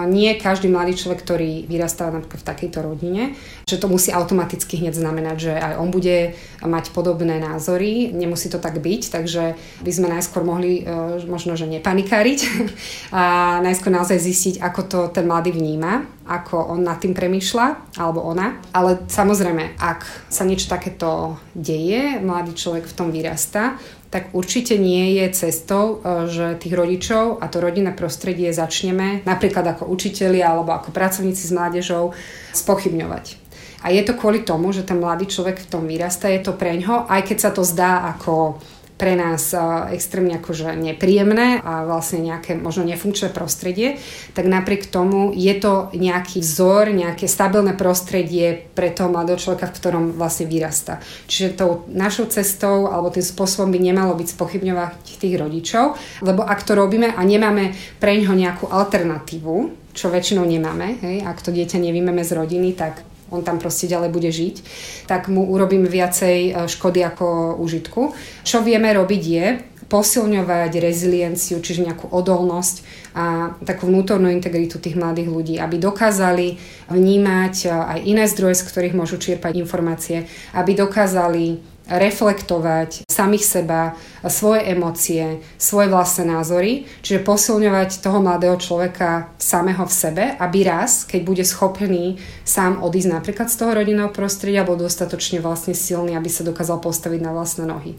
nie 0.09 0.41
každý 0.41 0.73
mladý 0.73 0.97
človek, 0.97 1.21
ktorý 1.21 1.69
vyrastá 1.69 2.09
napríklad 2.09 2.41
v 2.41 2.49
takejto 2.49 2.79
rodine, 2.81 3.37
že 3.65 3.81
to 3.81 3.89
musí 3.89 4.13
automaticky 4.13 4.77
hneď 4.77 4.93
znamenať, 4.93 5.37
že 5.41 5.53
aj 5.57 5.73
on 5.81 5.89
bude 5.89 6.37
mať 6.61 6.93
podobné 6.93 7.41
názory. 7.41 8.13
Nemusí 8.13 8.45
to 8.53 8.61
tak 8.61 8.77
byť, 8.77 9.01
takže 9.09 9.57
by 9.81 9.91
sme 9.91 10.07
najskôr 10.13 10.45
mohli 10.45 10.85
možno, 11.25 11.57
že 11.57 11.65
nepanikáriť 11.65 12.39
a 13.15 13.57
najskôr 13.65 13.89
naozaj 13.89 14.21
zistiť, 14.21 14.55
ako 14.61 14.81
to 14.85 14.99
ten 15.09 15.25
mladý 15.25 15.49
vníma, 15.49 16.05
ako 16.29 16.77
on 16.77 16.85
nad 16.85 17.01
tým 17.01 17.17
premýšľa, 17.17 17.97
alebo 17.97 18.21
ona. 18.21 18.61
Ale 18.69 19.01
samozrejme, 19.09 19.81
ak 19.81 20.29
sa 20.29 20.45
niečo 20.45 20.69
takéto 20.69 21.41
deje, 21.57 22.21
mladý 22.21 22.53
človek 22.53 22.85
v 22.85 22.97
tom 22.97 23.09
vyrastá, 23.09 23.81
tak 24.15 24.31
určite 24.31 24.79
nie 24.79 25.19
je 25.19 25.25
cestou, 25.35 25.99
e, 25.99 26.31
že 26.31 26.55
tých 26.55 26.71
rodičov 26.71 27.43
a 27.43 27.51
to 27.51 27.59
rodinné 27.59 27.91
prostredie 27.91 28.55
začneme 28.55 29.27
napríklad 29.27 29.75
ako 29.75 29.91
učitelia 29.91 30.55
alebo 30.55 30.71
ako 30.71 30.95
pracovníci 30.95 31.43
s 31.43 31.51
mládežou 31.51 32.15
spochybňovať. 32.55 33.44
A 33.83 33.91
je 33.91 34.01
to 34.05 34.13
kvôli 34.15 34.45
tomu, 34.45 34.71
že 34.71 34.87
ten 34.87 35.01
mladý 35.01 35.27
človek 35.27 35.59
v 35.63 35.69
tom 35.71 35.83
vyrastá, 35.89 36.31
je 36.31 36.45
to 36.45 36.53
preňho, 36.55 37.09
aj 37.09 37.21
keď 37.27 37.37
sa 37.39 37.51
to 37.51 37.65
zdá 37.65 38.15
ako 38.15 38.61
pre 38.95 39.19
nás 39.19 39.51
extrémne 39.91 40.39
akože 40.39 40.71
nepríjemné 40.79 41.59
a 41.59 41.83
vlastne 41.83 42.23
nejaké 42.23 42.55
možno 42.55 42.87
nefunkčné 42.87 43.27
prostredie, 43.35 43.99
tak 44.31 44.47
napriek 44.47 44.87
tomu 44.87 45.35
je 45.35 45.51
to 45.59 45.91
nejaký 45.91 46.39
vzor, 46.39 46.95
nejaké 46.95 47.27
stabilné 47.27 47.75
prostredie 47.75 48.71
pre 48.71 48.87
toho 48.95 49.11
mladého 49.11 49.35
človeka, 49.35 49.67
v 49.67 49.75
ktorom 49.75 50.03
vlastne 50.15 50.47
vyrasta. 50.47 51.03
Čiže 51.27 51.59
tou 51.59 51.83
našou 51.91 52.31
cestou 52.31 52.87
alebo 52.87 53.11
tým 53.11 53.25
spôsobom 53.25 53.67
by 53.67 53.79
nemalo 53.83 54.15
byť 54.15 54.27
spochybňovať 54.31 55.19
tých 55.19 55.35
rodičov, 55.35 55.99
lebo 56.23 56.47
ak 56.47 56.63
to 56.63 56.79
robíme 56.79 57.11
a 57.11 57.19
nemáme 57.19 57.75
pre 57.99 58.15
ňoho 58.15 58.31
nejakú 58.31 58.71
alternatívu, 58.71 59.55
čo 59.91 60.07
väčšinou 60.07 60.47
nemáme, 60.47 61.03
hej, 61.03 61.23
ak 61.23 61.43
to 61.43 61.51
dieťa 61.51 61.79
nevymeme 61.83 62.23
z 62.23 62.31
rodiny, 62.31 62.75
tak 62.75 63.03
on 63.35 63.43
tam 63.43 63.59
proste 63.59 63.91
ďalej 63.91 64.09
bude 64.09 64.31
žiť, 64.31 64.55
tak 65.11 65.27
mu 65.27 65.43
urobíme 65.51 65.85
viacej 65.91 66.37
e, 66.39 66.51
škody 66.71 67.03
ako 67.03 67.59
užitku. 67.59 68.15
Čo 68.47 68.63
vieme 68.63 68.89
robiť 68.95 69.23
je 69.23 69.45
posilňovať 69.85 70.81
rezilienciu, 70.81 71.61
čiže 71.61 71.85
nejakú 71.85 72.09
odolnosť 72.09 72.75
a 73.13 73.53
takú 73.61 73.85
vnútornú 73.85 74.33
integritu 74.33 74.81
tých 74.81 74.97
mladých 74.97 75.29
ľudí, 75.29 75.55
aby 75.61 75.77
dokázali 75.77 76.57
vnímať 76.89 77.55
e, 77.63 77.67
aj 77.69 77.99
iné 78.01 78.25
zdroje, 78.25 78.63
z 78.63 78.67
ktorých 78.71 78.97
môžu 78.97 79.21
čierpať 79.21 79.53
informácie, 79.59 80.25
aby 80.57 80.71
dokázali 80.73 81.74
reflektovať 81.89 83.05
samých 83.05 83.45
seba, 83.45 83.81
svoje 84.25 84.65
emócie, 84.73 85.41
svoje 85.61 85.87
vlastné 85.89 86.25
názory, 86.25 86.89
čiže 87.05 87.21
posilňovať 87.21 88.01
toho 88.01 88.19
mladého 88.21 88.57
človeka 88.57 89.29
samého 89.37 89.85
v 89.85 89.93
sebe, 89.93 90.23
aby 90.41 90.65
raz, 90.65 91.05
keď 91.05 91.21
bude 91.21 91.43
schopný 91.45 92.17
sám 92.41 92.81
odísť 92.81 93.09
napríklad 93.13 93.47
z 93.53 93.57
toho 93.61 93.71
rodinného 93.77 94.09
prostredia, 94.09 94.65
bol 94.65 94.81
dostatočne 94.81 95.39
vlastne 95.41 95.77
silný, 95.77 96.17
aby 96.17 96.29
sa 96.29 96.41
dokázal 96.41 96.81
postaviť 96.81 97.21
na 97.21 97.31
vlastné 97.31 97.69
nohy. 97.69 97.97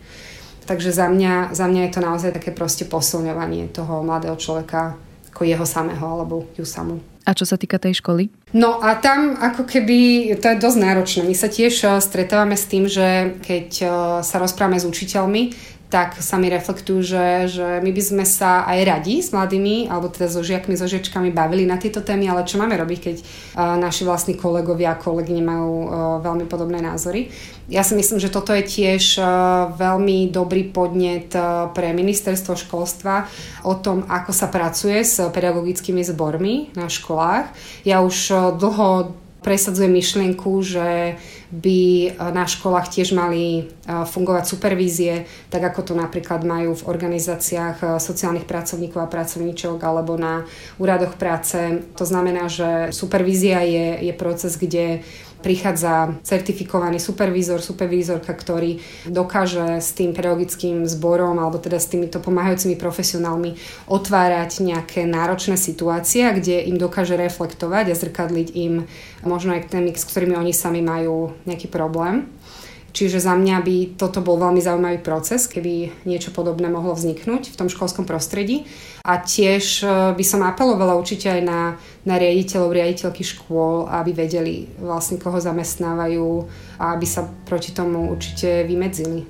Takže 0.66 0.90
za 0.90 1.06
mňa, 1.06 1.54
za 1.54 1.70
mňa 1.70 1.80
je 1.86 1.92
to 1.94 2.00
naozaj 2.02 2.30
také 2.34 2.50
proste 2.50 2.90
posilňovanie 2.90 3.70
toho 3.70 4.02
mladého 4.02 4.34
človeka 4.34 4.98
ako 5.30 5.44
jeho 5.46 5.66
samého 5.68 6.00
alebo 6.00 6.48
ju 6.56 6.64
samú. 6.64 6.98
A 7.28 7.36
čo 7.36 7.44
sa 7.44 7.60
týka 7.60 7.76
tej 7.76 8.00
školy? 8.00 8.32
No 8.56 8.80
a 8.80 8.96
tam 8.96 9.36
ako 9.36 9.68
keby, 9.68 10.32
to 10.40 10.48
je 10.48 10.56
dosť 10.56 10.78
náročné. 10.80 11.20
My 11.28 11.36
sa 11.36 11.52
tiež 11.52 11.74
eh, 11.84 12.00
stretávame 12.00 12.56
s 12.56 12.64
tým, 12.64 12.88
že 12.88 13.36
keď 13.44 13.68
eh, 13.84 13.88
sa 14.24 14.36
rozprávame 14.40 14.80
s 14.80 14.88
učiteľmi, 14.88 15.52
tak 15.86 16.18
sa 16.18 16.34
mi 16.34 16.50
reflektujú, 16.50 16.98
že, 16.98 17.26
že 17.46 17.66
my 17.78 17.90
by 17.94 18.02
sme 18.02 18.24
sa 18.26 18.66
aj 18.66 18.78
radi 18.82 19.22
s 19.22 19.30
mladými, 19.30 19.86
alebo 19.86 20.10
teda 20.10 20.26
so 20.26 20.42
žiakmi, 20.42 20.74
so 20.74 20.90
žiečkami 20.90 21.30
bavili 21.30 21.62
na 21.62 21.78
tieto 21.78 22.02
témy, 22.02 22.26
ale 22.26 22.42
čo 22.42 22.58
máme 22.58 22.74
robiť, 22.74 22.98
keď 22.98 23.16
uh, 23.22 23.78
naši 23.78 24.02
vlastní 24.02 24.34
kolegovia 24.34 24.94
a 24.94 25.00
kolegyne 25.00 25.46
majú 25.46 25.74
uh, 25.86 25.88
veľmi 26.26 26.50
podobné 26.50 26.82
názory. 26.82 27.30
Ja 27.70 27.86
si 27.86 27.94
myslím, 27.94 28.18
že 28.18 28.34
toto 28.34 28.50
je 28.50 28.66
tiež 28.66 29.22
uh, 29.22 29.26
veľmi 29.78 30.30
dobrý 30.34 30.74
podnet 30.74 31.30
uh, 31.38 31.70
pre 31.70 31.94
ministerstvo 31.94 32.58
školstva 32.58 33.30
o 33.62 33.78
tom, 33.78 34.02
ako 34.10 34.34
sa 34.34 34.50
pracuje 34.50 35.06
s 35.06 35.22
pedagogickými 35.22 36.02
zbormi 36.02 36.74
na 36.74 36.90
školách. 36.90 37.46
Ja 37.86 38.02
už 38.02 38.16
uh, 38.34 38.38
dlho 38.58 39.14
presadzujem 39.46 39.94
myšlienku, 39.94 40.58
že 40.66 41.14
by 41.54 41.78
e, 41.78 42.08
na 42.34 42.42
školách 42.50 42.90
tiež 42.90 43.14
mali 43.14 43.62
e, 43.62 43.62
fungovať 43.86 44.44
supervízie, 44.50 45.30
tak 45.46 45.62
ako 45.70 45.80
to 45.86 45.94
napríklad 45.94 46.42
majú 46.42 46.74
v 46.74 46.86
organizáciách 46.90 47.76
e, 47.78 47.86
sociálnych 48.02 48.50
pracovníkov 48.50 49.06
a 49.06 49.06
pracovníčok 49.06 49.78
alebo 49.86 50.18
na 50.18 50.42
úradoch 50.82 51.14
práce. 51.14 51.86
To 51.94 52.02
znamená, 52.02 52.50
že 52.50 52.90
supervízia 52.90 53.62
je, 53.62 54.10
je 54.10 54.14
proces, 54.18 54.58
kde 54.58 55.06
prichádza 55.46 56.18
certifikovaný 56.26 56.98
supervízor, 56.98 57.62
supervízorka, 57.62 58.34
ktorý 58.34 58.82
dokáže 59.06 59.78
s 59.78 59.94
tým 59.94 60.10
pedagogickým 60.10 60.82
zborom 60.90 61.38
alebo 61.38 61.62
teda 61.62 61.78
s 61.78 61.86
týmito 61.86 62.18
pomáhajúcimi 62.18 62.74
profesionálmi 62.74 63.54
otvárať 63.86 64.66
nejaké 64.66 65.06
náročné 65.06 65.54
situácie, 65.54 66.26
kde 66.34 66.66
im 66.66 66.74
dokáže 66.74 67.14
reflektovať 67.14 67.94
a 67.94 67.94
zrkadliť 67.94 68.48
im 68.58 68.90
možno 69.22 69.54
aj 69.54 69.70
témy, 69.70 69.94
s 69.94 70.02
ktorými 70.02 70.34
oni 70.34 70.50
sami 70.50 70.82
majú 70.82 71.30
nejaký 71.46 71.70
problém. 71.70 72.26
Čiže 72.96 73.20
za 73.20 73.36
mňa 73.36 73.60
by 73.60 73.76
toto 74.00 74.24
bol 74.24 74.40
veľmi 74.40 74.56
zaujímavý 74.64 75.04
proces, 75.04 75.44
keby 75.52 75.92
niečo 76.08 76.32
podobné 76.32 76.72
mohlo 76.72 76.96
vzniknúť 76.96 77.52
v 77.52 77.58
tom 77.60 77.68
školskom 77.68 78.08
prostredí. 78.08 78.64
A 79.04 79.20
tiež 79.20 79.84
e, 79.84 80.16
by 80.16 80.24
som 80.24 80.40
apelovala 80.40 80.96
určite 80.96 81.28
aj 81.28 81.42
na, 81.44 81.76
na 82.08 82.16
riaditeľov, 82.16 82.72
riaditeľky 82.72 83.20
škôl, 83.20 83.84
aby 83.92 84.16
vedeli 84.16 84.64
vlastne 84.80 85.20
koho 85.20 85.36
zamestnávajú 85.36 86.48
a 86.80 86.96
aby 86.96 87.04
sa 87.04 87.28
proti 87.44 87.76
tomu 87.76 88.08
určite 88.08 88.64
vymedzili. 88.64 89.28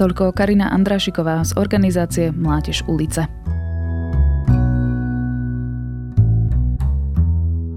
Toľko 0.00 0.32
Karina 0.32 0.72
Andrášiková 0.72 1.44
z 1.44 1.52
organizácie 1.60 2.32
Mládež 2.32 2.80
ulice. 2.88 3.28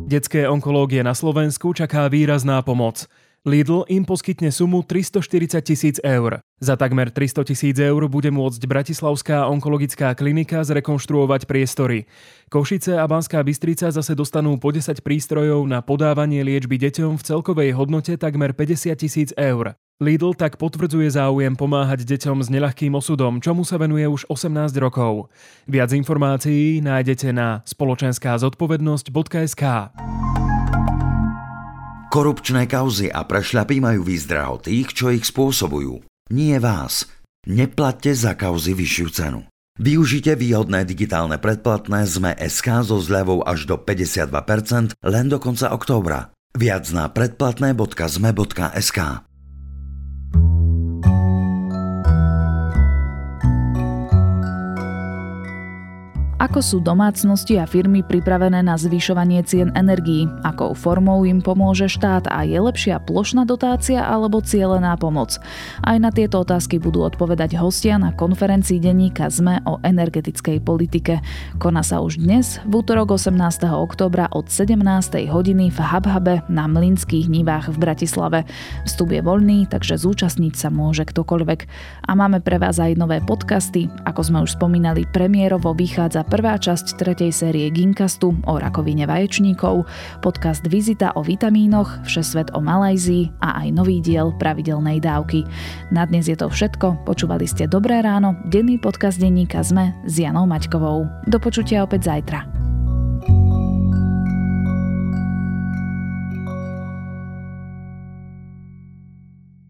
Detské 0.08 0.48
onkológie 0.48 1.04
na 1.04 1.12
Slovensku 1.12 1.76
čaká 1.76 2.08
výrazná 2.08 2.64
pomoc. 2.64 3.12
Lidl 3.50 3.82
im 3.90 4.06
poskytne 4.06 4.54
sumu 4.54 4.86
340 4.86 5.66
tisíc 5.66 5.98
eur. 6.06 6.46
Za 6.62 6.78
takmer 6.78 7.10
300 7.10 7.50
tisíc 7.50 7.74
eur 7.82 8.06
bude 8.06 8.30
môcť 8.30 8.62
Bratislavská 8.70 9.50
onkologická 9.50 10.14
klinika 10.14 10.62
zrekonštruovať 10.62 11.50
priestory. 11.50 12.06
Košice 12.54 13.02
a 13.02 13.10
Banská 13.10 13.42
Bystrica 13.42 13.90
zase 13.90 14.14
dostanú 14.14 14.62
po 14.62 14.70
10 14.70 15.02
prístrojov 15.02 15.66
na 15.66 15.82
podávanie 15.82 16.46
liečby 16.46 16.78
deťom 16.78 17.18
v 17.18 17.26
celkovej 17.26 17.74
hodnote 17.74 18.22
takmer 18.22 18.54
50 18.54 18.94
tisíc 18.94 19.34
eur. 19.34 19.74
Lidl 19.98 20.38
tak 20.38 20.62
potvrdzuje 20.62 21.10
záujem 21.18 21.58
pomáhať 21.58 22.06
deťom 22.06 22.46
s 22.46 22.54
neľahkým 22.54 22.94
osudom, 22.94 23.42
čomu 23.42 23.66
sa 23.66 23.82
venuje 23.82 24.06
už 24.06 24.30
18 24.30 24.78
rokov. 24.78 25.34
Viac 25.66 25.90
informácií 25.98 26.86
nájdete 26.86 27.34
na 27.34 27.66
spoločenská 27.66 28.38
zodpovednosť.sk. 28.38 29.64
Korupčné 32.10 32.66
kauzy 32.66 33.14
a 33.14 33.22
prešľapy 33.22 33.86
majú 33.86 34.02
výzdraho 34.02 34.58
tých, 34.58 34.98
čo 34.98 35.14
ich 35.14 35.30
spôsobujú. 35.30 36.02
Nie 36.34 36.58
vás. 36.58 37.06
Neplatte 37.46 38.18
za 38.18 38.34
kauzy 38.34 38.74
vyššiu 38.74 39.08
cenu. 39.14 39.46
Využite 39.78 40.34
výhodné 40.34 40.90
digitálne 40.90 41.38
predplatné 41.38 42.10
ZME 42.10 42.34
SK 42.50 42.82
so 42.82 42.98
zľavou 42.98 43.46
až 43.46 43.70
do 43.70 43.78
52% 43.78 44.98
len 45.06 45.26
do 45.30 45.38
konca 45.38 45.70
októbra. 45.70 46.34
Viac 46.58 46.90
na 46.98 47.14
predplatné.zme.sk 47.14 49.29
Ako 56.50 56.66
sú 56.66 56.78
domácnosti 56.82 57.62
a 57.62 57.70
firmy 57.70 58.02
pripravené 58.02 58.66
na 58.66 58.74
zvyšovanie 58.74 59.46
cien 59.46 59.70
energií? 59.78 60.26
Akou 60.42 60.74
formou 60.74 61.22
im 61.22 61.46
pomôže 61.46 61.86
štát 61.86 62.26
a 62.26 62.42
je 62.42 62.58
lepšia 62.58 62.98
plošná 63.06 63.46
dotácia 63.46 64.02
alebo 64.02 64.42
cielená 64.42 64.98
pomoc? 64.98 65.38
Aj 65.86 65.94
na 66.02 66.10
tieto 66.10 66.42
otázky 66.42 66.82
budú 66.82 67.06
odpovedať 67.06 67.54
hostia 67.54 68.02
na 68.02 68.18
konferencii 68.18 68.82
denníka 68.82 69.30
ZME 69.30 69.62
o 69.70 69.78
energetickej 69.86 70.58
politike. 70.66 71.22
Koná 71.62 71.86
sa 71.86 72.02
už 72.02 72.18
dnes, 72.18 72.58
v 72.66 72.82
útorok 72.82 73.14
18. 73.14 73.70
oktobra 73.70 74.26
od 74.34 74.50
17. 74.50 74.82
hodiny 75.30 75.70
v 75.70 75.78
Habhabe 75.78 76.42
na 76.50 76.66
Mlinských 76.66 77.30
nivách 77.30 77.70
v 77.70 77.78
Bratislave. 77.78 78.50
Vstup 78.90 79.14
je 79.14 79.22
voľný, 79.22 79.70
takže 79.70 80.02
zúčastniť 80.02 80.58
sa 80.58 80.74
môže 80.74 81.06
ktokoľvek. 81.06 81.60
A 82.10 82.12
máme 82.18 82.42
pre 82.42 82.58
vás 82.58 82.82
aj 82.82 82.98
nové 82.98 83.22
podcasty. 83.22 83.86
Ako 84.10 84.26
sme 84.26 84.42
už 84.42 84.58
spomínali, 84.58 85.06
premiérovo 85.06 85.78
vychádza 85.78 86.26
prvá 86.40 86.56
časť 86.56 86.96
tretej 86.96 87.36
série 87.36 87.68
Ginkastu 87.68 88.32
o 88.32 88.54
rakovine 88.56 89.04
vaječníkov, 89.04 89.84
podcast 90.24 90.64
Vizita 90.72 91.12
o 91.20 91.22
vitamínoch, 91.28 92.08
Všesvet 92.08 92.56
o 92.56 92.64
Malajzii 92.64 93.44
a 93.44 93.60
aj 93.60 93.76
nový 93.76 94.00
diel 94.00 94.32
pravidelnej 94.40 95.04
dávky. 95.04 95.44
Na 95.92 96.08
dnes 96.08 96.32
je 96.32 96.40
to 96.40 96.48
všetko. 96.48 97.04
Počúvali 97.04 97.44
ste 97.44 97.68
Dobré 97.68 98.00
ráno, 98.00 98.40
denný 98.48 98.80
podcast 98.80 99.20
denníka 99.20 99.60
ZME 99.68 99.92
s 100.08 100.16
Janou 100.16 100.48
Maťkovou. 100.48 101.28
Do 101.28 101.44
počutia 101.44 101.84
opäť 101.84 102.08
zajtra. 102.08 102.48